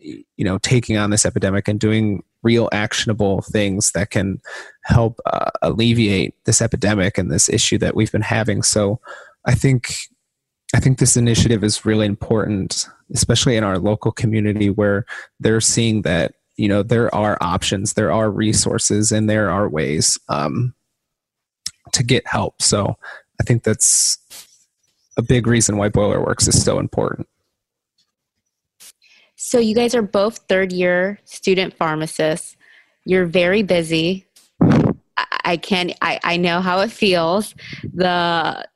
you 0.00 0.44
know 0.44 0.58
taking 0.58 0.96
on 0.96 1.10
this 1.10 1.24
epidemic 1.24 1.68
and 1.68 1.78
doing 1.78 2.24
real 2.42 2.68
actionable 2.72 3.42
things 3.42 3.92
that 3.92 4.10
can 4.10 4.40
help 4.82 5.20
uh, 5.26 5.50
alleviate 5.62 6.34
this 6.44 6.60
epidemic 6.60 7.18
and 7.18 7.30
this 7.30 7.48
issue 7.48 7.78
that 7.78 7.94
we've 7.94 8.10
been 8.10 8.22
having 8.22 8.62
so 8.62 8.98
i 9.44 9.54
think 9.54 9.92
i 10.74 10.80
think 10.80 10.98
this 10.98 11.16
initiative 11.16 11.64
is 11.64 11.84
really 11.84 12.06
important 12.06 12.88
especially 13.12 13.56
in 13.56 13.64
our 13.64 13.78
local 13.78 14.12
community 14.12 14.70
where 14.70 15.04
they're 15.40 15.60
seeing 15.60 16.02
that 16.02 16.34
you 16.56 16.68
know 16.68 16.82
there 16.82 17.12
are 17.14 17.38
options 17.40 17.94
there 17.94 18.12
are 18.12 18.30
resources 18.30 19.12
and 19.12 19.28
there 19.28 19.50
are 19.50 19.68
ways 19.68 20.18
um, 20.28 20.74
to 21.92 22.02
get 22.02 22.26
help 22.26 22.60
so 22.60 22.96
i 23.40 23.44
think 23.44 23.62
that's 23.62 24.18
a 25.16 25.22
big 25.22 25.46
reason 25.46 25.76
why 25.76 25.88
boiler 25.88 26.24
works 26.24 26.46
is 26.48 26.62
so 26.62 26.78
important 26.78 27.26
so 29.42 29.58
you 29.58 29.74
guys 29.74 29.94
are 29.94 30.02
both 30.02 30.40
third 30.50 30.70
year 30.70 31.18
student 31.24 31.72
pharmacists. 31.72 32.58
You're 33.06 33.24
very 33.24 33.62
busy. 33.62 34.26
I, 35.44 35.56
can 35.56 35.92
I, 36.02 36.20
I 36.22 36.36
know 36.36 36.60
how 36.60 36.80
it 36.80 36.92
feels. 36.92 37.54
The 37.94 38.68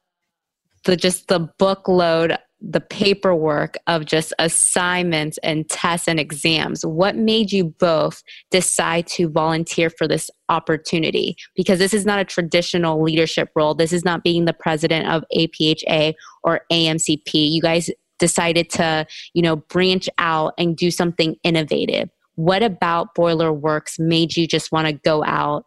the 0.84 0.96
just 0.96 1.28
the 1.28 1.48
bookload, 1.58 2.36
the 2.60 2.80
paperwork 2.80 3.76
of 3.86 4.06
just 4.06 4.32
assignments 4.38 5.38
and 5.42 5.68
tests 5.68 6.08
and 6.08 6.18
exams. 6.18 6.84
What 6.84 7.16
made 7.16 7.52
you 7.52 7.64
both 7.64 8.22
decide 8.50 9.06
to 9.08 9.28
volunteer 9.28 9.90
for 9.90 10.08
this 10.08 10.30
opportunity? 10.48 11.36
Because 11.56 11.78
this 11.78 11.92
is 11.92 12.06
not 12.06 12.20
a 12.20 12.24
traditional 12.24 13.02
leadership 13.02 13.50
role. 13.54 13.74
This 13.74 13.92
is 13.92 14.04
not 14.04 14.24
being 14.24 14.44
the 14.44 14.54
president 14.54 15.08
of 15.08 15.24
APHA 15.36 16.14
or 16.42 16.60
AMCP. 16.72 17.50
You 17.50 17.60
guys 17.60 17.90
decided 18.18 18.70
to, 18.70 19.06
you 19.34 19.42
know, 19.42 19.56
branch 19.56 20.08
out 20.18 20.54
and 20.56 20.76
do 20.76 20.90
something 20.90 21.36
innovative? 21.42 22.08
What 22.36 22.62
about 22.62 23.14
Boiler 23.14 23.52
Works 23.52 23.98
made 23.98 24.36
you 24.36 24.46
just 24.46 24.72
want 24.72 24.86
to 24.86 24.92
go 24.92 25.22
out 25.24 25.66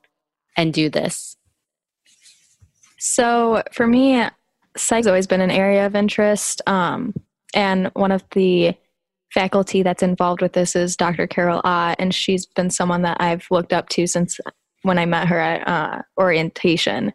and 0.55 0.73
do 0.73 0.89
this? 0.89 1.37
So 2.99 3.63
for 3.71 3.85
me, 3.85 4.23
psych's 4.77 5.07
always 5.07 5.27
been 5.27 5.41
an 5.41 5.51
area 5.51 5.85
of 5.85 5.95
interest. 5.95 6.61
Um, 6.67 7.13
and 7.53 7.87
one 7.93 8.11
of 8.11 8.23
the 8.31 8.75
faculty 9.33 9.83
that's 9.83 10.03
involved 10.03 10.41
with 10.41 10.53
this 10.53 10.75
is 10.75 10.95
Dr. 10.95 11.27
Carol 11.27 11.61
Ah, 11.63 11.95
and 11.99 12.13
she's 12.13 12.45
been 12.45 12.69
someone 12.69 13.01
that 13.01 13.17
I've 13.19 13.47
looked 13.51 13.73
up 13.73 13.89
to 13.89 14.07
since 14.07 14.39
when 14.83 14.97
I 14.97 15.05
met 15.05 15.27
her 15.27 15.39
at 15.39 15.67
uh, 15.67 16.01
orientation. 16.17 17.13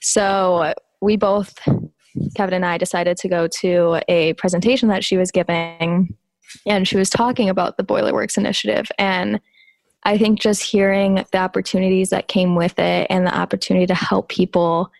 So 0.00 0.74
we 1.00 1.16
both 1.16 1.58
Kevin 2.34 2.54
and 2.54 2.66
I 2.66 2.78
decided 2.78 3.16
to 3.18 3.28
go 3.28 3.46
to 3.46 4.02
a 4.08 4.32
presentation 4.34 4.88
that 4.88 5.04
she 5.04 5.16
was 5.16 5.30
giving, 5.30 6.14
and 6.66 6.86
she 6.86 6.96
was 6.96 7.08
talking 7.08 7.48
about 7.48 7.76
the 7.76 7.82
Boiler 7.82 8.12
Works 8.12 8.36
initiative. 8.36 8.90
And 8.98 9.40
I 10.02 10.18
think 10.18 10.40
just 10.40 10.62
hearing 10.62 11.24
the 11.30 11.38
opportunities 11.38 12.10
that 12.10 12.28
came 12.28 12.56
with 12.56 12.78
it 12.78 13.06
and 13.10 13.26
the 13.26 13.36
opportunity 13.36 13.86
to 13.86 13.94
help 13.94 14.28
people 14.28 14.90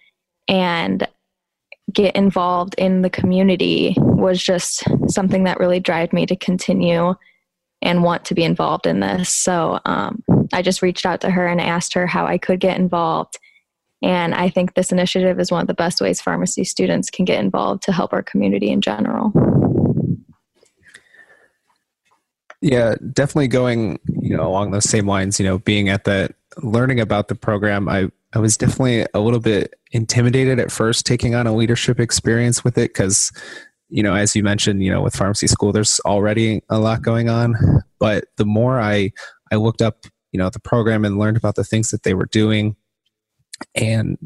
and 0.47 1.07
get 1.93 2.17
involved 2.17 2.75
in 2.79 3.03
the 3.03 3.11
community 3.11 3.95
was 3.99 4.43
just 4.43 4.85
something 5.09 5.45
that 5.45 5.59
really 5.59 5.81
drove 5.81 6.13
me 6.13 6.27
to 6.27 6.37
continue 6.37 7.15
and 7.83 8.03
want 8.03 8.25
to 8.27 8.35
be 8.35 8.45
involved 8.45 8.87
in 8.87 9.01
this. 9.01 9.29
So 9.31 9.81
um, 9.87 10.23
I 10.53 10.63
just 10.63 10.83
reached 10.83 11.07
out 11.07 11.21
to 11.23 11.31
her 11.31 11.47
and 11.47 11.61
asked 11.61 11.95
her 11.95 12.07
how 12.07 12.27
I 12.27 12.39
could 12.39 12.61
get 12.61 12.79
involved. 12.79 13.39
And 14.03 14.35
I 14.35 14.49
think 14.49 14.75
this 14.75 14.93
initiative 14.93 15.39
is 15.41 15.51
one 15.51 15.61
of 15.61 15.67
the 15.67 15.75
best 15.75 16.01
ways 16.01 16.21
pharmacy 16.21 16.65
students 16.65 17.11
can 17.11 17.25
get 17.25 17.43
involved 17.43 17.83
to 17.85 17.93
help 17.93 18.13
our 18.13 18.23
community 18.23 18.71
in 18.71 18.81
general. 18.81 19.33
Yeah, 22.63 22.95
definitely 23.13 23.49
going, 23.49 23.99
you 24.21 24.37
know, 24.37 24.47
along 24.47 24.71
those 24.71 24.89
same 24.89 25.07
lines, 25.07 25.41
you 25.41 25.47
know, 25.47 25.59
being 25.59 25.89
at 25.89 26.05
the 26.05 26.31
learning 26.59 27.01
about 27.01 27.29
the 27.29 27.35
program, 27.35 27.89
I 27.89 28.11
I 28.33 28.39
was 28.39 28.57
definitely 28.57 29.07
a 29.15 29.21
little 29.21 29.41
bit 29.41 29.75
intimidated 29.93 30.61
at 30.61 30.71
first 30.71 31.05
taking 31.05 31.35
on 31.35 31.47
a 31.47 31.55
leadership 31.55 31.99
experience 31.99 32.63
with 32.63 32.79
it 32.79 32.95
cuz 32.95 33.33
you 33.93 34.05
know, 34.05 34.15
as 34.15 34.37
you 34.37 34.45
mentioned, 34.45 34.85
you 34.85 34.91
know, 34.91 35.03
with 35.03 35.17
pharmacy 35.17 35.49
school 35.49 35.73
there's 35.73 36.01
already 36.01 36.63
a 36.69 36.79
lot 36.79 37.03
going 37.03 37.29
on, 37.29 37.57
but 37.99 38.25
the 38.37 38.45
more 38.45 38.81
I 38.81 39.13
I 39.51 39.57
looked 39.57 39.83
up, 39.83 40.07
you 40.33 40.39
know, 40.39 40.49
the 40.49 40.61
program 40.61 41.05
and 41.05 41.19
learned 41.19 41.37
about 41.37 41.57
the 41.57 41.65
things 41.65 41.91
that 41.91 42.05
they 42.05 42.15
were 42.15 42.27
doing, 42.27 42.77
and 43.75 44.17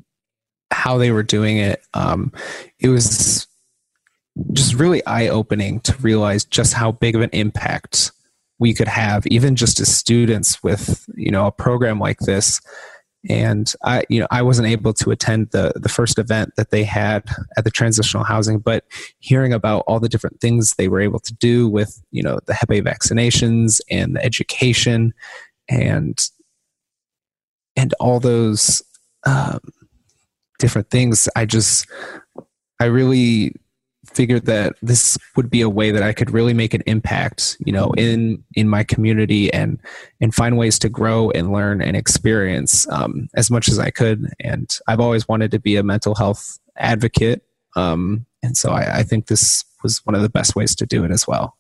how 0.71 0.99
they 0.99 1.11
were 1.11 1.23
doing 1.23 1.57
it, 1.59 1.83
um, 1.95 2.33
it 2.79 2.89
was 2.89 3.47
just 4.53 4.75
really 4.75 5.05
eye 5.07 5.29
opening 5.29 5.81
to 5.81 5.97
realize 5.99 6.45
just 6.45 6.73
how 6.73 6.93
big 6.93 7.15
of 7.15 7.23
an 7.23 7.31
impact 7.33 8.11
we 8.59 8.75
could 8.75 8.89
have, 8.89 9.27
even 9.29 9.57
just 9.57 9.81
as 9.81 9.95
students, 9.95 10.63
with 10.63 11.05
you 11.17 11.31
know 11.31 11.47
a 11.47 11.53
program 11.53 11.99
like 11.99 12.19
this. 12.21 12.61
And 13.29 13.73
I, 13.85 14.05
you 14.09 14.21
know, 14.21 14.27
I 14.31 14.43
wasn't 14.43 14.69
able 14.69 14.93
to 14.95 15.11
attend 15.11 15.51
the 15.51 15.73
the 15.77 15.89
first 15.89 16.19
event 16.19 16.53
that 16.57 16.71
they 16.71 16.85
had 16.85 17.29
at 17.57 17.65
the 17.65 17.71
transitional 17.71 18.25
housing, 18.25 18.59
but 18.59 18.85
hearing 19.19 19.53
about 19.53 19.85
all 19.87 20.01
the 20.01 20.09
different 20.09 20.41
things 20.41 20.75
they 20.75 20.89
were 20.89 21.01
able 21.01 21.21
to 21.21 21.35
do 21.35 21.69
with, 21.69 22.03
you 22.11 22.23
know, 22.23 22.39
the 22.47 22.55
Hep 22.55 22.71
A 22.71 22.83
vaccinations 22.83 23.81
and 23.91 24.17
the 24.17 24.25
education, 24.25 25.15
and 25.69 26.19
and 27.77 27.95
all 27.99 28.21
those 28.21 28.83
um, 29.27 29.61
different 30.59 30.91
things, 30.91 31.29
I 31.35 31.45
just, 31.45 31.87
I 32.81 32.87
really 32.87 33.55
figured 34.15 34.47
that 34.47 34.75
this 34.83 35.19
would 35.37 35.51
be 35.51 35.61
a 35.61 35.69
way 35.69 35.91
that 35.91 36.03
I 36.03 36.13
could 36.13 36.31
really 36.31 36.55
make 36.55 36.75
an 36.75 36.83
impact, 36.87 37.57
you 37.65 37.73
know, 37.73 37.93
in 37.97 38.43
in 38.55 38.69
my 38.69 38.85
community 38.85 39.53
and 39.53 39.81
and 40.21 40.35
find 40.35 40.57
ways 40.57 40.79
to 40.81 40.89
grow 40.89 41.31
and 41.31 41.53
learn 41.53 41.83
and 41.83 41.97
experience 41.97 42.89
um, 42.91 43.29
as 43.35 43.51
much 43.51 43.69
as 43.69 43.79
I 43.79 43.91
could. 43.91 44.33
And 44.41 44.71
I've 44.87 45.01
always 45.01 45.29
wanted 45.29 45.51
to 45.53 45.59
be 45.59 45.77
a 45.77 45.83
mental 45.83 46.15
health 46.15 46.59
advocate, 46.77 47.43
um, 47.77 48.27
and 48.43 48.57
so 48.57 48.71
I, 48.71 48.99
I 48.99 49.03
think 49.03 49.27
this 49.27 49.65
was 49.83 50.01
one 50.05 50.15
of 50.15 50.23
the 50.23 50.31
best 50.31 50.57
ways 50.57 50.75
to 50.77 50.87
do 50.87 51.05
it 51.05 51.11
as 51.11 51.27
well 51.27 51.57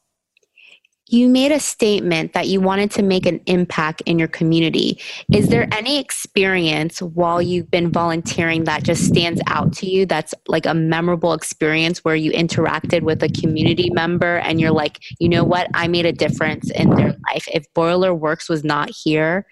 you 1.09 1.29
made 1.29 1.53
a 1.53 1.61
statement 1.61 2.33
that 2.33 2.49
you 2.49 2.61
wanted 2.61 2.91
to 2.93 3.03
make 3.03 3.27
an 3.27 3.41
impact 3.47 4.01
in 4.07 4.19
your 4.19 4.29
community. 4.29 4.99
Is 5.33 5.49
there 5.49 5.69
any 5.73 5.99
experience 5.99 7.03
while 7.03 7.43
you've 7.43 7.71
been 7.71 7.93
volunteering 7.93 8.65
that 8.65 8.85
just 8.85 9.05
stands 9.05 9.41
out 9.47 9.73
to 9.75 9.87
you 9.87 10.07
that's 10.07 10.35
like 10.49 10.65
a 10.65 10.73
memorable 10.73 11.35
experience 11.35 11.99
where 12.05 12.17
you 12.17 12.33
interacted 12.33 13.03
with 13.03 13.23
a 13.23 13.29
community 13.29 13.91
member 13.91 14.39
and 14.39 14.61
you're 14.61 14.71
like, 14.71 14.99
you 15.19 15.29
know 15.29 15.45
what, 15.45 15.69
I 15.75 15.89
made 15.89 16.07
a 16.07 16.13
difference 16.13 16.71
in 16.71 16.91
their 16.91 17.15
life. 17.29 17.47
If 17.53 17.67
Boiler 17.75 18.15
Works 18.15 18.49
was 18.49 18.65
not 18.65 18.91
here, 18.91 19.47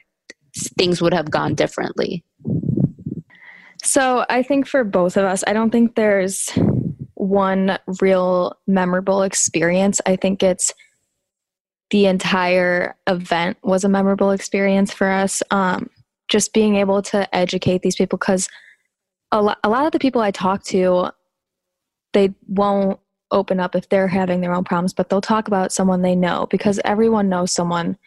things 0.79 1.03
would 1.03 1.15
have 1.15 1.31
gone 1.31 1.55
differently. 1.55 2.25
So 3.85 4.25
I 4.31 4.43
think 4.43 4.67
for 4.67 4.85
both 4.85 5.17
of 5.17 5.25
us, 5.25 5.45
I 5.47 5.53
don't 5.53 5.71
think 5.71 5.97
there's 5.97 6.49
one 7.15 7.79
real 8.01 8.59
memorable 8.67 9.23
experience. 9.23 10.01
I 10.07 10.17
think 10.17 10.43
it's 10.43 10.73
the 11.93 12.07
entire 12.07 12.97
event 13.07 13.59
was 13.63 13.85
a 13.85 13.89
memorable 13.89 14.31
experience 14.31 14.93
for 14.93 15.11
us. 15.11 15.43
Um, 15.51 15.91
just 16.27 16.55
being 16.55 16.77
able 16.77 17.03
to 17.03 17.33
educate 17.37 17.83
these 17.83 17.97
people 17.97 18.17
because 18.17 18.49
a, 19.31 19.43
lo- 19.43 19.55
a 19.63 19.69
lot 19.69 19.85
of 19.85 19.93
the 19.93 19.99
people 19.99 20.23
I 20.23 20.31
talk 20.31 20.65
to, 20.65 21.11
they 22.15 22.33
won't 22.49 22.99
open 23.31 23.61
up 23.61 23.75
if 23.75 23.91
they're 23.91 24.09
having 24.09 24.41
their 24.41 24.55
own 24.55 24.65
problems, 24.65 24.95
but 24.95 25.11
they'll 25.11 25.21
talk 25.21 25.49
about 25.49 25.71
someone 25.71 26.01
they 26.01 26.17
know 26.17 26.47
because 26.51 26.81
everyone 26.87 27.29
knows 27.29 27.53
someone 27.53 27.99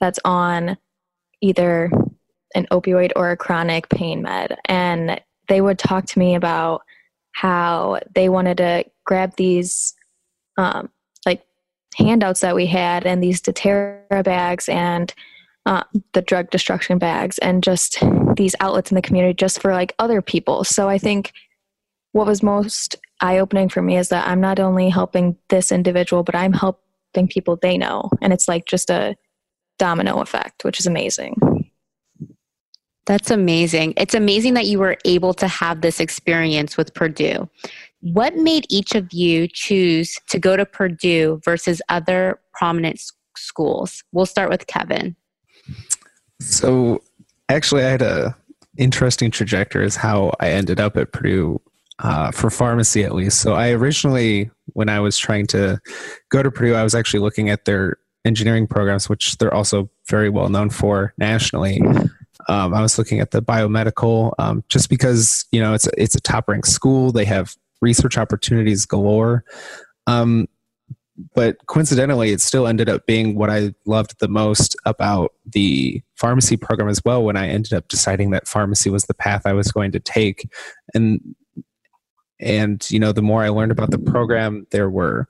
that's 0.00 0.20
on 0.24 0.78
either 1.40 1.90
an 2.54 2.68
opioid 2.70 3.10
or 3.16 3.32
a 3.32 3.36
chronic 3.36 3.88
pain 3.88 4.22
med. 4.22 4.56
And 4.66 5.20
they 5.48 5.60
would 5.60 5.80
talk 5.80 6.06
to 6.06 6.18
me 6.20 6.36
about 6.36 6.82
how 7.32 7.98
they 8.14 8.28
wanted 8.28 8.58
to 8.58 8.84
grab 9.04 9.34
these 9.36 9.94
um, 10.56 10.90
handouts 11.96 12.40
that 12.40 12.54
we 12.54 12.66
had 12.66 13.06
and 13.06 13.22
these 13.22 13.40
Deterra 13.40 14.22
bags 14.22 14.68
and 14.68 15.12
uh, 15.64 15.82
the 16.12 16.22
drug 16.22 16.50
destruction 16.50 16.98
bags 16.98 17.38
and 17.38 17.62
just 17.62 17.98
these 18.36 18.54
outlets 18.60 18.90
in 18.90 18.94
the 18.94 19.02
community 19.02 19.34
just 19.34 19.60
for 19.60 19.72
like 19.72 19.94
other 19.98 20.22
people. 20.22 20.62
So 20.62 20.88
I 20.88 20.98
think 20.98 21.32
what 22.12 22.26
was 22.26 22.42
most 22.42 22.96
eye 23.20 23.38
opening 23.38 23.68
for 23.68 23.82
me 23.82 23.96
is 23.96 24.10
that 24.10 24.28
I'm 24.28 24.40
not 24.40 24.60
only 24.60 24.88
helping 24.88 25.36
this 25.48 25.72
individual, 25.72 26.22
but 26.22 26.34
I'm 26.34 26.52
helping 26.52 27.28
people 27.28 27.56
they 27.56 27.78
know. 27.78 28.10
And 28.20 28.32
it's 28.32 28.46
like 28.46 28.66
just 28.66 28.90
a 28.90 29.16
domino 29.78 30.20
effect, 30.20 30.64
which 30.64 30.78
is 30.78 30.86
amazing. 30.86 31.34
That's 33.06 33.30
amazing. 33.30 33.94
It's 33.96 34.14
amazing 34.14 34.54
that 34.54 34.66
you 34.66 34.78
were 34.78 34.96
able 35.04 35.32
to 35.34 35.46
have 35.46 35.80
this 35.80 36.00
experience 36.00 36.76
with 36.76 36.92
Purdue. 36.92 37.48
What 38.12 38.36
made 38.36 38.66
each 38.68 38.94
of 38.94 39.12
you 39.12 39.48
choose 39.52 40.16
to 40.28 40.38
go 40.38 40.56
to 40.56 40.64
Purdue 40.64 41.40
versus 41.44 41.82
other 41.88 42.38
prominent 42.54 43.00
schools? 43.36 44.04
We'll 44.12 44.26
start 44.26 44.48
with 44.48 44.68
Kevin. 44.68 45.16
So, 46.40 47.02
actually, 47.48 47.82
I 47.82 47.88
had 47.88 48.02
a 48.02 48.36
interesting 48.78 49.32
trajectory 49.32 49.84
as 49.84 49.96
how 49.96 50.32
I 50.38 50.50
ended 50.50 50.78
up 50.78 50.96
at 50.96 51.10
Purdue 51.10 51.60
uh, 51.98 52.30
for 52.30 52.48
pharmacy, 52.48 53.02
at 53.02 53.12
least. 53.12 53.40
So, 53.40 53.54
I 53.54 53.70
originally, 53.70 54.50
when 54.74 54.88
I 54.88 55.00
was 55.00 55.18
trying 55.18 55.48
to 55.48 55.80
go 56.28 56.44
to 56.44 56.50
Purdue, 56.52 56.76
I 56.76 56.84
was 56.84 56.94
actually 56.94 57.20
looking 57.20 57.50
at 57.50 57.64
their 57.64 57.96
engineering 58.24 58.68
programs, 58.68 59.08
which 59.08 59.36
they're 59.38 59.54
also 59.54 59.90
very 60.08 60.28
well 60.28 60.48
known 60.48 60.70
for 60.70 61.12
nationally. 61.18 61.82
Um, 62.48 62.72
I 62.72 62.82
was 62.82 62.98
looking 62.98 63.18
at 63.18 63.32
the 63.32 63.42
biomedical 63.42 64.32
um, 64.38 64.62
just 64.68 64.90
because 64.90 65.44
you 65.50 65.60
know 65.60 65.74
it's 65.74 65.88
a, 65.88 66.00
it's 66.00 66.14
a 66.14 66.20
top 66.20 66.48
ranked 66.48 66.68
school. 66.68 67.10
They 67.10 67.24
have 67.24 67.56
research 67.80 68.18
opportunities 68.18 68.86
galore. 68.86 69.44
Um, 70.06 70.48
but 71.34 71.56
coincidentally, 71.66 72.30
it 72.30 72.40
still 72.40 72.66
ended 72.66 72.88
up 72.88 73.06
being 73.06 73.36
what 73.36 73.50
I 73.50 73.72
loved 73.86 74.18
the 74.18 74.28
most 74.28 74.76
about 74.84 75.32
the 75.46 76.02
pharmacy 76.14 76.56
program 76.56 76.88
as 76.88 77.00
well. 77.04 77.24
When 77.24 77.36
I 77.36 77.48
ended 77.48 77.72
up 77.72 77.88
deciding 77.88 78.30
that 78.30 78.46
pharmacy 78.46 78.90
was 78.90 79.04
the 79.04 79.14
path 79.14 79.42
I 79.46 79.54
was 79.54 79.72
going 79.72 79.92
to 79.92 80.00
take, 80.00 80.50
and 80.94 81.20
and 82.38 82.88
you 82.90 82.98
know, 83.00 83.12
the 83.12 83.22
more 83.22 83.42
I 83.42 83.48
learned 83.48 83.72
about 83.72 83.90
the 83.90 83.98
program, 83.98 84.66
there 84.72 84.90
were 84.90 85.26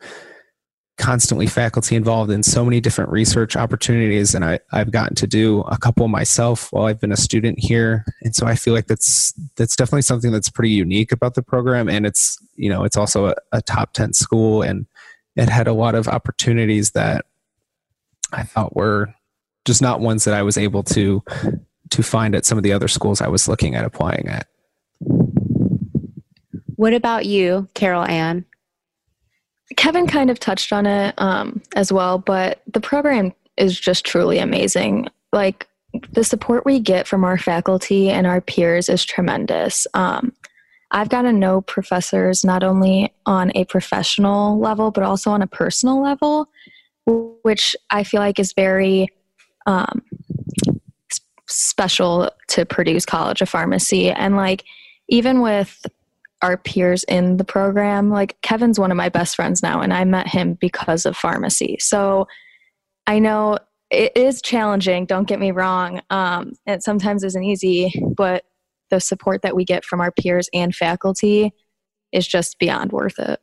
constantly 0.99 1.47
faculty 1.47 1.95
involved 1.95 2.31
in 2.31 2.43
so 2.43 2.65
many 2.65 2.81
different 2.81 3.11
research 3.11 3.55
opportunities 3.55 4.35
and 4.35 4.45
I, 4.45 4.59
i've 4.73 4.91
gotten 4.91 5.15
to 5.17 5.27
do 5.27 5.61
a 5.63 5.77
couple 5.77 6.09
myself 6.09 6.73
while 6.73 6.87
i've 6.87 7.01
been 7.01 7.13
a 7.13 7.17
student 7.17 7.59
here. 7.59 8.05
And 8.23 8.35
so 8.35 8.47
i 8.47 8.55
feel 8.55 8.73
like 8.73 8.87
that's 8.87 9.33
that's 9.57 9.77
definitely 9.77 10.03
something 10.03 10.33
that's 10.33 10.49
pretty 10.49 10.71
unique 10.71 11.13
about 11.13 11.35
the 11.35 11.43
program. 11.43 11.89
And 11.89 12.07
it's 12.07 12.39
you 12.55 12.71
know 12.71 12.85
it's 12.85 12.97
also 12.97 13.27
a, 13.27 13.35
a 13.53 13.63
top 13.63 13.93
10 13.93 14.15
school 14.15 14.63
and 14.63 14.87
it 15.35 15.51
had 15.51 15.67
a 15.67 15.75
lot 15.75 15.95
of 15.95 16.09
opportunities 16.09 16.93
that 16.93 17.27
i 18.33 18.43
thought 18.43 18.75
were 18.75 19.15
just 19.67 19.83
not 19.83 20.01
ones 20.01 20.25
that 20.25 20.35
i 20.35 20.43
was 20.43 20.57
able 20.57 20.83
to 20.83 21.23
to 21.91 22.03
find 22.03 22.35
at 22.35 22.47
some 22.47 22.57
of 22.57 22.65
the 22.65 22.73
other 22.73 22.89
schools 22.89 23.21
i 23.21 23.29
was 23.29 23.49
looking 23.49 23.75
at 23.75 23.85
applying 23.85 24.29
at. 24.29 24.47
What 26.77 26.95
about 26.95 27.27
you 27.27 27.69
carol 27.75 28.05
ann 28.05 28.47
Kevin 29.77 30.07
kind 30.07 30.31
of 30.31 30.39
touched 30.39 30.73
on 30.73 30.87
it 30.87 31.15
um, 31.19 31.61
as 31.75 31.93
well, 31.93 32.19
but 32.19 32.63
the 32.73 32.81
program 32.81 33.33
is 33.57 33.79
just 33.79 34.05
truly 34.05 34.39
amazing. 34.39 35.09
Like 35.33 35.67
the 36.13 36.25
support 36.25 36.65
we 36.65 36.79
get 36.79 37.07
from 37.07 37.25
our 37.25 37.39
faculty 37.39 38.11
and 38.11 38.27
our 38.27 38.41
peers 38.41 38.89
is 38.89 39.05
tremendous. 39.05 39.87
Um, 39.95 40.33
I've 40.93 41.09
gotten 41.09 41.33
to 41.33 41.39
know 41.39 41.63
professors 41.63 42.45
not 42.45 42.63
only 42.63 43.13
on 43.25 43.51
a 43.55 43.65
professional 43.65 44.59
level, 44.59 44.91
but 44.91 45.03
also 45.03 45.31
on 45.31 45.43
a 45.43 45.47
personal 45.47 46.01
level, 46.01 46.49
which 47.43 47.75
I 47.91 48.05
feel 48.05 48.21
like 48.21 48.39
is 48.39 48.53
very 48.53 49.09
um, 49.67 50.03
special 51.49 52.31
to 52.49 52.65
Purdue's 52.65 53.05
College 53.05 53.43
of 53.43 53.49
Pharmacy. 53.49 54.11
And 54.11 54.37
like, 54.37 54.65
even 55.09 55.41
with 55.41 55.85
our 56.43 56.57
peers 56.57 57.05
in 57.05 57.37
the 57.37 57.45
program. 57.45 58.11
Like 58.11 58.41
Kevin's 58.43 58.79
one 58.79 58.91
of 58.91 58.97
my 58.97 59.09
best 59.09 59.37
friends 59.37 59.63
now, 59.63 59.81
and 59.81 59.93
I 59.93 60.05
met 60.05 60.29
him 60.29 60.55
because 60.55 61.07
of 61.07 61.17
pharmacy. 61.17 61.77
So 61.81 62.29
I 63.07 63.19
know 63.19 63.59
it 63.91 64.17
is 64.17 64.43
challenging, 64.43 65.07
don't 65.07 65.29
get 65.29 65.39
me 65.39 65.53
wrong. 65.53 66.03
Um, 66.11 66.53
it 66.67 66.83
sometimes 66.83 67.23
isn't 67.23 67.45
easy, 67.45 67.93
but 68.17 68.45
the 68.91 69.01
support 69.01 69.43
that 69.43 69.57
we 69.57 69.65
get 69.65 69.85
from 69.85 70.01
our 70.01 70.11
peers 70.11 70.49
and 70.53 70.75
faculty 70.75 71.53
is 72.13 72.27
just 72.27 72.59
beyond 72.59 72.93
worth 72.93 73.19
it. 73.19 73.41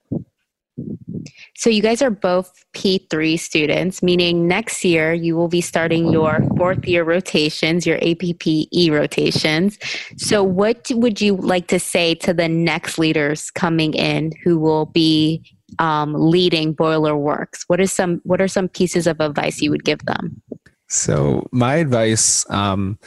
So, 1.56 1.70
you 1.70 1.82
guys 1.82 2.02
are 2.02 2.10
both 2.10 2.66
P3 2.74 3.40
students, 3.40 4.04
meaning 4.04 4.48
next 4.48 4.84
year 4.84 5.14
you 5.14 5.36
will 5.36 5.48
be 5.48 5.62
starting 5.62 6.12
your 6.12 6.42
fourth 6.58 6.86
year 6.86 7.04
rotations, 7.04 7.86
your 7.86 7.98
APPE 8.00 8.92
rotations. 8.92 9.78
So, 10.18 10.44
what 10.44 10.90
would 10.92 11.22
you 11.22 11.36
like 11.36 11.68
to 11.68 11.80
say 11.80 12.16
to 12.16 12.34
the 12.34 12.50
next 12.50 12.98
leaders 12.98 13.52
coming 13.52 13.94
in 13.94 14.32
who 14.44 14.60
will 14.60 14.88
be 14.88 15.44
um, 15.80 16.14
leading 16.14 16.74
Boiler 16.74 17.16
Works? 17.16 17.64
What 17.68 17.80
is 17.80 17.92
some 17.92 18.22
What 18.24 18.42
are 18.42 18.48
some 18.48 18.68
pieces 18.68 19.08
of 19.08 19.20
advice 19.20 19.62
you 19.62 19.72
would 19.72 19.84
give 19.84 20.00
them? 20.06 20.42
So, 20.90 21.48
my 21.52 21.76
advice, 21.76 22.50
um, 22.52 23.00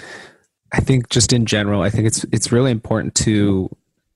I 0.73 0.81
think, 0.81 1.09
just 1.11 1.33
in 1.33 1.47
general, 1.47 1.83
I 1.83 1.91
think 1.91 2.07
it's 2.07 2.25
it's 2.33 2.53
really 2.53 2.71
important 2.71 3.15
to 3.17 3.75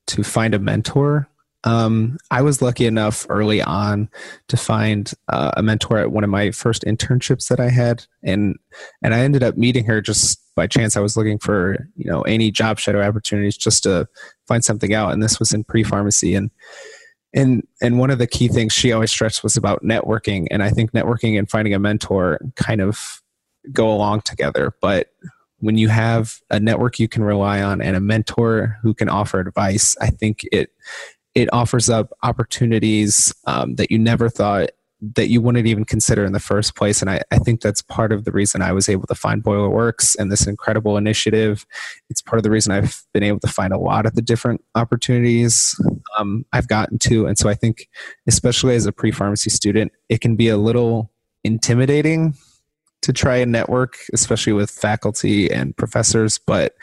to 0.09 0.23
find 0.25 0.55
a 0.55 0.59
mentor 0.59 1.30
um, 1.65 2.17
I 2.31 2.43
was 2.43 2.63
lucky 2.63 2.87
enough 2.87 3.27
early 3.29 3.61
on 3.61 4.09
to 4.49 4.57
find 4.57 5.13
uh, 5.29 5.53
a 5.57 5.63
mentor 5.63 5.99
at 5.99 6.11
one 6.11 6.25
of 6.25 6.31
my 6.31 6.51
first 6.53 6.85
internships 6.85 7.49
that 7.49 7.61
I 7.61 7.69
had, 7.69 8.07
and 8.23 8.57
and 9.03 9.15
I 9.15 9.21
ended 9.21 9.43
up 9.43 9.57
meeting 9.57 9.85
her 9.85 10.01
just 10.01 10.41
by 10.57 10.67
chance. 10.67 10.97
I 10.97 11.01
was 11.01 11.17
looking 11.17 11.39
for 11.39 11.87
you 11.97 12.11
know 12.11 12.23
any 12.23 12.51
job 12.51 12.79
shadow 12.79 13.03
opportunities 13.03 13.59
just 13.59 13.83
to 13.83 14.09
find 14.49 14.65
something 14.65 14.95
out, 14.95 15.13
and 15.13 15.23
this 15.23 15.39
was 15.39 15.53
in 15.53 15.65
pre 15.65 15.85
pharmacy, 15.85 16.35
and 16.35 16.51
and 17.35 17.67
and 17.83 17.99
one 17.99 18.11
of 18.11 18.19
the 18.19 18.27
key 18.27 18.49
things 18.49 18.73
she 18.73 18.93
always 18.93 19.11
stressed 19.11 19.43
was 19.43 19.57
about 19.57 19.83
networking, 19.83 20.47
and 20.51 20.63
I 20.63 20.71
think 20.71 20.93
networking 20.93 21.39
and 21.39 21.51
finding 21.51 21.75
a 21.75 21.79
mentor 21.79 22.39
kind 22.57 22.81
of 22.81 23.21
go 23.71 23.93
along 23.93 24.23
together, 24.23 24.75
but 24.81 25.09
when 25.59 25.77
you 25.77 25.89
have 25.89 26.39
a 26.49 26.59
network 26.59 26.99
you 26.99 27.07
can 27.07 27.23
rely 27.23 27.61
on 27.61 27.83
and 27.83 27.95
a 27.95 28.01
mentor 28.01 28.79
who 28.83 28.95
can 28.95 29.11
offer 29.11 29.39
advice, 29.41 29.95
I 30.01 30.09
think 30.09 30.41
it 30.51 30.71
it 31.41 31.49
offers 31.53 31.89
up 31.89 32.13
opportunities 32.23 33.35
um, 33.47 33.77
that 33.77 33.91
you 33.91 33.99
never 33.99 34.29
thought 34.29 34.71
that 35.01 35.29
you 35.29 35.41
wouldn't 35.41 35.67
even 35.67 35.85
consider 35.85 36.25
in 36.25 36.33
the 36.33 36.41
first 36.41 36.77
place. 36.77 37.01
And 37.01 37.11
I, 37.11 37.23
I, 37.31 37.39
think 37.39 37.63
that's 37.63 37.81
part 37.81 38.13
of 38.13 38.25
the 38.25 38.33
reason 38.33 38.61
I 38.61 38.73
was 38.73 38.87
able 38.87 39.07
to 39.07 39.15
find 39.15 39.43
Boiler 39.43 39.71
Works 39.71 40.15
and 40.15 40.31
this 40.31 40.47
incredible 40.47 40.99
initiative. 40.99 41.65
It's 42.11 42.21
part 42.21 42.39
of 42.39 42.43
the 42.43 42.51
reason 42.51 42.73
I've 42.73 43.03
been 43.15 43.23
able 43.23 43.41
to 43.41 43.49
find 43.49 43.73
a 43.73 43.79
lot 43.79 44.05
of 44.05 44.15
the 44.15 44.21
different 44.21 44.63
opportunities 44.75 45.75
um, 46.19 46.45
I've 46.53 46.69
gotten 46.69 46.99
to. 46.99 47.27
And 47.27 47.39
so 47.39 47.49
I 47.49 47.55
think, 47.55 47.89
especially 48.29 48.75
as 48.75 48.85
a 48.85 48.93
pre 48.93 49.11
pharmacy 49.11 49.49
student, 49.49 49.93
it 50.11 50.21
can 50.21 50.37
be 50.37 50.49
a 50.49 50.59
little 50.59 51.11
intimidating 51.45 52.35
to 53.01 53.13
try 53.15 53.37
and 53.37 53.51
network, 53.51 53.97
especially 54.13 54.53
with 54.53 54.71
faculty 54.71 55.51
and 55.51 55.75
professors. 55.75 56.39
But 56.39 56.75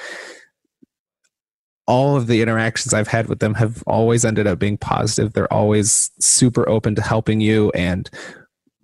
all 1.87 2.17
of 2.17 2.27
the 2.27 2.41
interactions 2.41 2.93
I've 2.93 3.07
had 3.07 3.27
with 3.27 3.39
them 3.39 3.53
have 3.55 3.83
always 3.87 4.25
ended 4.25 4.45
up 4.45 4.59
being 4.59 4.77
positive. 4.77 5.33
They're 5.33 5.51
always 5.51 6.11
super 6.19 6.67
open 6.67 6.95
to 6.95 7.01
helping 7.01 7.39
you 7.39 7.71
and 7.71 8.09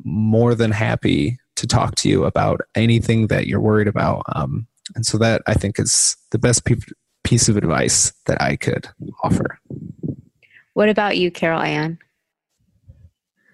more 0.04 0.56
than 0.56 0.72
happy 0.72 1.38
to 1.58 1.68
talk 1.68 1.96
to 1.96 2.10
you 2.10 2.24
about 2.24 2.62
anything 2.76 3.28
that 3.28 3.46
you're 3.46 3.60
worried 3.60 3.88
about. 3.88 4.24
Um, 4.34 4.68
and 4.96 5.06
so 5.06 5.18
that 5.18 5.42
I 5.48 5.54
think 5.54 5.80
is 5.80 6.16
the 6.32 6.40
best 6.40 6.66
pe- 6.66 6.76
piece 7.24 7.50
of 7.50 7.58
advice 7.58 8.14
that 8.26 8.42
I 8.42 8.56
could 8.56 8.88
offer. 9.24 9.60
What 10.74 10.90
about 10.90 11.18
you, 11.18 11.30
Carol 11.30 11.62
Ann? 11.62 12.00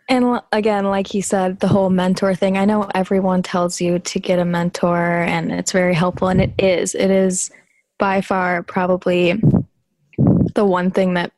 And 0.07 0.41
again, 0.51 0.85
like 0.85 1.07
he 1.07 1.21
said, 1.21 1.59
the 1.59 1.67
whole 1.67 1.91
mentor 1.91 2.33
thing. 2.33 2.57
I 2.57 2.65
know 2.65 2.89
everyone 2.95 3.43
tells 3.43 3.79
you 3.79 3.99
to 3.99 4.19
get 4.19 4.39
a 4.39 4.45
mentor 4.45 5.21
and 5.21 5.51
it's 5.51 5.71
very 5.71 5.93
helpful, 5.93 6.29
and 6.29 6.41
it 6.41 6.53
is. 6.57 6.95
It 6.95 7.11
is 7.11 7.51
by 7.99 8.21
far 8.21 8.63
probably 8.63 9.39
the 10.55 10.65
one 10.65 10.89
thing 10.89 11.13
that 11.13 11.31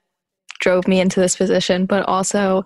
drove 0.60 0.88
me 0.88 1.02
into 1.02 1.20
this 1.20 1.36
position, 1.36 1.86
but 1.86 2.06
also 2.08 2.66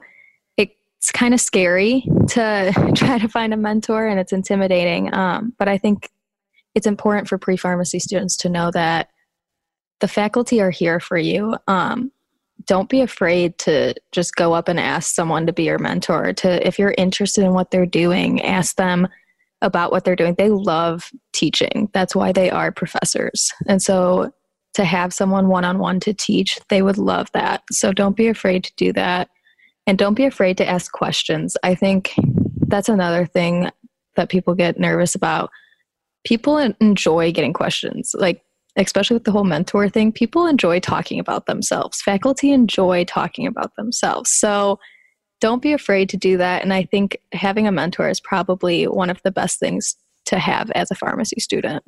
it's 0.58 1.12
kind 1.12 1.34
of 1.34 1.42
scary 1.42 2.04
to 2.30 2.92
try 2.96 3.18
to 3.18 3.28
find 3.28 3.54
a 3.54 3.58
mentor 3.58 4.08
and 4.08 4.20
it's 4.20 4.34
intimidating. 4.34 5.14
Um, 5.14 5.54
but 5.58 5.68
I 5.68 5.78
think 5.78 6.10
it's 6.76 6.88
important 6.88 7.28
for 7.28 7.38
pre 7.38 7.58
pharmacy 7.58 8.00
students 8.00 8.36
to 8.38 8.50
know 8.50 8.70
that 8.72 9.10
the 10.00 10.08
faculty 10.08 10.62
are 10.62 10.72
here 10.72 11.00
for 11.00 11.18
you. 11.18 11.56
Um, 11.68 12.12
don't 12.66 12.90
be 12.90 13.02
afraid 13.02 13.58
to 13.60 13.94
just 14.12 14.36
go 14.36 14.54
up 14.54 14.68
and 14.68 14.80
ask 14.80 15.14
someone 15.14 15.46
to 15.46 15.54
be 15.54 15.64
your 15.64 15.80
mentor. 15.80 16.34
To 16.34 16.68
if 16.68 16.80
you're 16.80 16.96
interested 16.98 17.44
in 17.44 17.54
what 17.54 17.72
they're 17.72 17.86
doing, 17.86 18.42
ask 18.42 18.76
them 18.76 19.08
about 19.66 19.92
what 19.92 20.06
they're 20.06 20.16
doing. 20.16 20.36
They 20.38 20.50
love 20.50 21.10
teaching. 21.34 21.90
That's 21.94 22.16
why 22.16 22.32
they 22.32 22.50
are 22.50 22.72
professors. 22.72 23.52
And 23.68 23.82
so 23.82 24.32
to 24.76 24.86
have 24.86 25.14
someone 25.14 25.48
one 25.48 25.66
on 25.66 25.80
one 25.80 26.00
to 26.02 26.14
teach, 26.14 26.60
they 26.70 26.82
would 26.82 26.98
love 26.98 27.32
that. 27.34 27.64
So 27.72 27.92
don't 27.92 28.16
be 28.16 28.28
afraid 28.28 28.64
to 28.66 28.72
do 28.78 28.94
that. 28.94 29.30
And 29.88 29.98
don't 29.98 30.14
be 30.14 30.26
afraid 30.26 30.58
to 30.58 30.68
ask 30.68 30.92
questions. 30.92 31.58
I 31.64 31.76
think 31.76 32.14
that's 32.68 32.90
another 32.90 33.26
thing 33.26 33.70
that 34.16 34.30
people 34.30 34.54
get 34.54 34.80
nervous 34.80 35.16
about. 35.16 35.50
People 36.26 36.58
enjoy 36.58 37.32
getting 37.32 37.54
questions. 37.54 38.12
Like 38.18 38.42
especially 38.78 39.16
with 39.16 39.24
the 39.24 39.32
whole 39.32 39.44
mentor 39.44 39.90
thing, 39.90 40.12
people 40.12 40.48
enjoy 40.48 40.80
talking 40.80 41.20
about 41.20 41.46
themselves. 41.46 42.02
Faculty 42.02 42.52
enjoy 42.52 43.06
talking 43.06 43.48
about 43.48 43.76
themselves. 43.78 44.32
So 44.32 44.80
don't 45.42 45.62
be 45.62 45.74
afraid 45.74 46.10
to 46.10 46.18
do 46.18 46.38
that. 46.38 46.64
And 46.64 46.74
I 46.74 46.84
think 46.84 47.18
having 47.32 47.68
a 47.68 47.72
mentor 47.72 48.10
is 48.10 48.20
probably 48.20 48.88
one 48.88 49.10
of 49.10 49.22
the 49.24 49.32
best 49.32 49.60
things 49.60 49.96
to 50.26 50.40
have 50.40 50.72
as 50.72 50.92
a 50.92 50.96
pharmacy 50.96 51.40
student. 51.40 51.84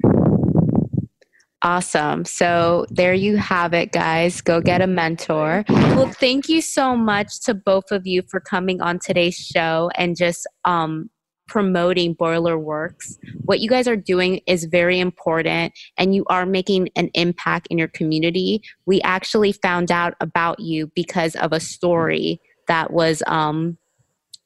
Awesome. 1.63 2.23
So 2.23 2.85
there 2.91 3.15
you 3.15 3.37
have 3.37 3.73
it, 3.73 3.91
guys. 3.91 4.41
Go 4.41 4.61
get 4.61 4.81
a 4.81 4.87
mentor. 4.87 5.65
Well, 5.67 6.11
thank 6.11 6.49
you 6.49 6.61
so 6.61 6.95
much 6.95 7.41
to 7.41 7.55
both 7.55 7.91
of 7.91 8.05
you 8.05 8.21
for 8.29 8.39
coming 8.39 8.79
on 8.79 8.99
today's 8.99 9.35
show 9.35 9.89
and 9.95 10.15
just 10.15 10.45
um, 10.65 11.09
promoting 11.47 12.13
Boiler 12.13 12.59
Works. 12.59 13.17
What 13.45 13.59
you 13.59 13.69
guys 13.69 13.87
are 13.87 13.95
doing 13.95 14.41
is 14.45 14.65
very 14.65 14.99
important 14.99 15.73
and 15.97 16.13
you 16.13 16.25
are 16.29 16.45
making 16.45 16.89
an 16.95 17.09
impact 17.15 17.67
in 17.71 17.79
your 17.79 17.87
community. 17.87 18.61
We 18.85 19.01
actually 19.01 19.53
found 19.53 19.91
out 19.91 20.13
about 20.19 20.59
you 20.59 20.91
because 20.93 21.35
of 21.37 21.53
a 21.53 21.59
story 21.59 22.39
that 22.67 22.91
was 22.91 23.23
um, 23.27 23.77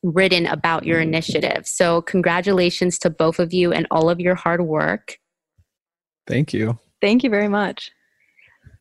written 0.03 0.45
about 0.47 0.85
your 0.85 0.99
initiative. 0.99 1.65
So, 1.65 2.01
congratulations 2.01 2.97
to 2.99 3.09
both 3.09 3.39
of 3.39 3.53
you 3.53 3.71
and 3.71 3.87
all 3.91 4.09
of 4.09 4.19
your 4.19 4.35
hard 4.35 4.61
work. 4.61 5.17
Thank 6.27 6.53
you. 6.53 6.79
Thank 7.01 7.23
you 7.23 7.29
very 7.29 7.47
much. 7.47 7.91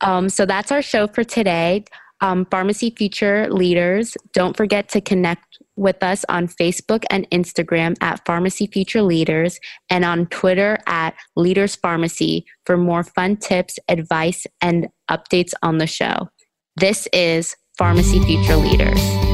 Um, 0.00 0.29
so, 0.29 0.46
that's 0.46 0.72
our 0.72 0.83
show 0.83 1.07
for 1.07 1.24
today. 1.24 1.85
Um, 2.22 2.46
Pharmacy 2.50 2.90
Future 2.90 3.50
Leaders, 3.50 4.14
don't 4.35 4.55
forget 4.55 4.90
to 4.90 5.00
connect 5.00 5.59
with 5.76 6.03
us 6.03 6.24
on 6.29 6.46
Facebook 6.46 7.05
and 7.11 7.29
Instagram 7.31 7.96
at 8.03 8.24
Pharmacy 8.26 8.66
Future 8.66 9.00
Leaders 9.00 9.59
and 9.88 10.05
on 10.05 10.26
Twitter 10.26 10.79
at 10.87 11.14
Leaders 11.37 11.74
Pharmacy 11.76 12.44
for 12.66 12.76
more 12.76 13.03
fun 13.03 13.38
tips, 13.38 13.79
advice, 13.88 14.46
and 14.61 14.88
updates 15.11 15.55
on 15.62 15.79
the 15.79 15.87
show. 15.87 16.29
This 16.76 17.09
is 17.14 17.57
Pharmacy 17.79 18.20
Future 18.20 18.57
Leaders. 18.57 19.29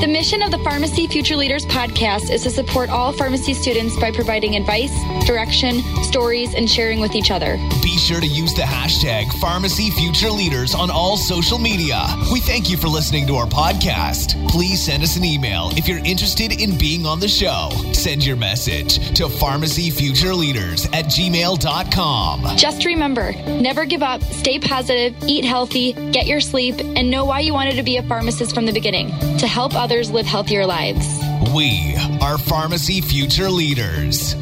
The 0.00 0.08
mission 0.08 0.42
of 0.42 0.50
the 0.50 0.58
Pharmacy 0.58 1.06
Future 1.06 1.36
Leaders 1.36 1.64
podcast 1.64 2.30
is 2.30 2.42
to 2.42 2.50
support 2.50 2.90
all 2.90 3.12
pharmacy 3.12 3.54
students 3.54 3.96
by 3.98 4.10
providing 4.10 4.56
advice, 4.56 4.92
direction, 5.24 5.80
stories, 6.02 6.54
and 6.54 6.68
sharing 6.68 7.00
with 7.00 7.14
each 7.14 7.30
other. 7.30 7.56
Be 7.94 8.00
sure 8.00 8.20
to 8.20 8.26
use 8.26 8.52
the 8.54 8.62
hashtag 8.62 9.32
Pharmacy 9.34 9.88
Future 9.90 10.28
Leaders 10.28 10.74
on 10.74 10.90
all 10.90 11.16
social 11.16 11.58
media. 11.58 12.04
We 12.32 12.40
thank 12.40 12.68
you 12.68 12.76
for 12.76 12.88
listening 12.88 13.24
to 13.28 13.36
our 13.36 13.46
podcast. 13.46 14.48
Please 14.48 14.82
send 14.82 15.04
us 15.04 15.16
an 15.16 15.24
email 15.24 15.70
if 15.76 15.86
you're 15.86 16.04
interested 16.04 16.60
in 16.60 16.76
being 16.76 17.06
on 17.06 17.20
the 17.20 17.28
show. 17.28 17.70
Send 17.92 18.26
your 18.26 18.34
message 18.34 18.96
to 19.14 19.28
pharmacyfutureleaders 19.28 20.92
at 20.92 21.04
gmail.com. 21.04 22.56
Just 22.56 22.84
remember 22.84 23.32
never 23.60 23.84
give 23.84 24.02
up, 24.02 24.24
stay 24.24 24.58
positive, 24.58 25.14
eat 25.28 25.44
healthy, 25.44 25.92
get 26.10 26.26
your 26.26 26.40
sleep, 26.40 26.74
and 26.80 27.12
know 27.12 27.24
why 27.24 27.38
you 27.38 27.54
wanted 27.54 27.76
to 27.76 27.84
be 27.84 27.96
a 27.98 28.02
pharmacist 28.02 28.56
from 28.56 28.66
the 28.66 28.72
beginning 28.72 29.10
to 29.38 29.46
help 29.46 29.72
others 29.76 30.10
live 30.10 30.26
healthier 30.26 30.66
lives. 30.66 31.06
We 31.54 31.94
are 32.20 32.38
Pharmacy 32.38 33.02
Future 33.02 33.50
Leaders. 33.50 34.34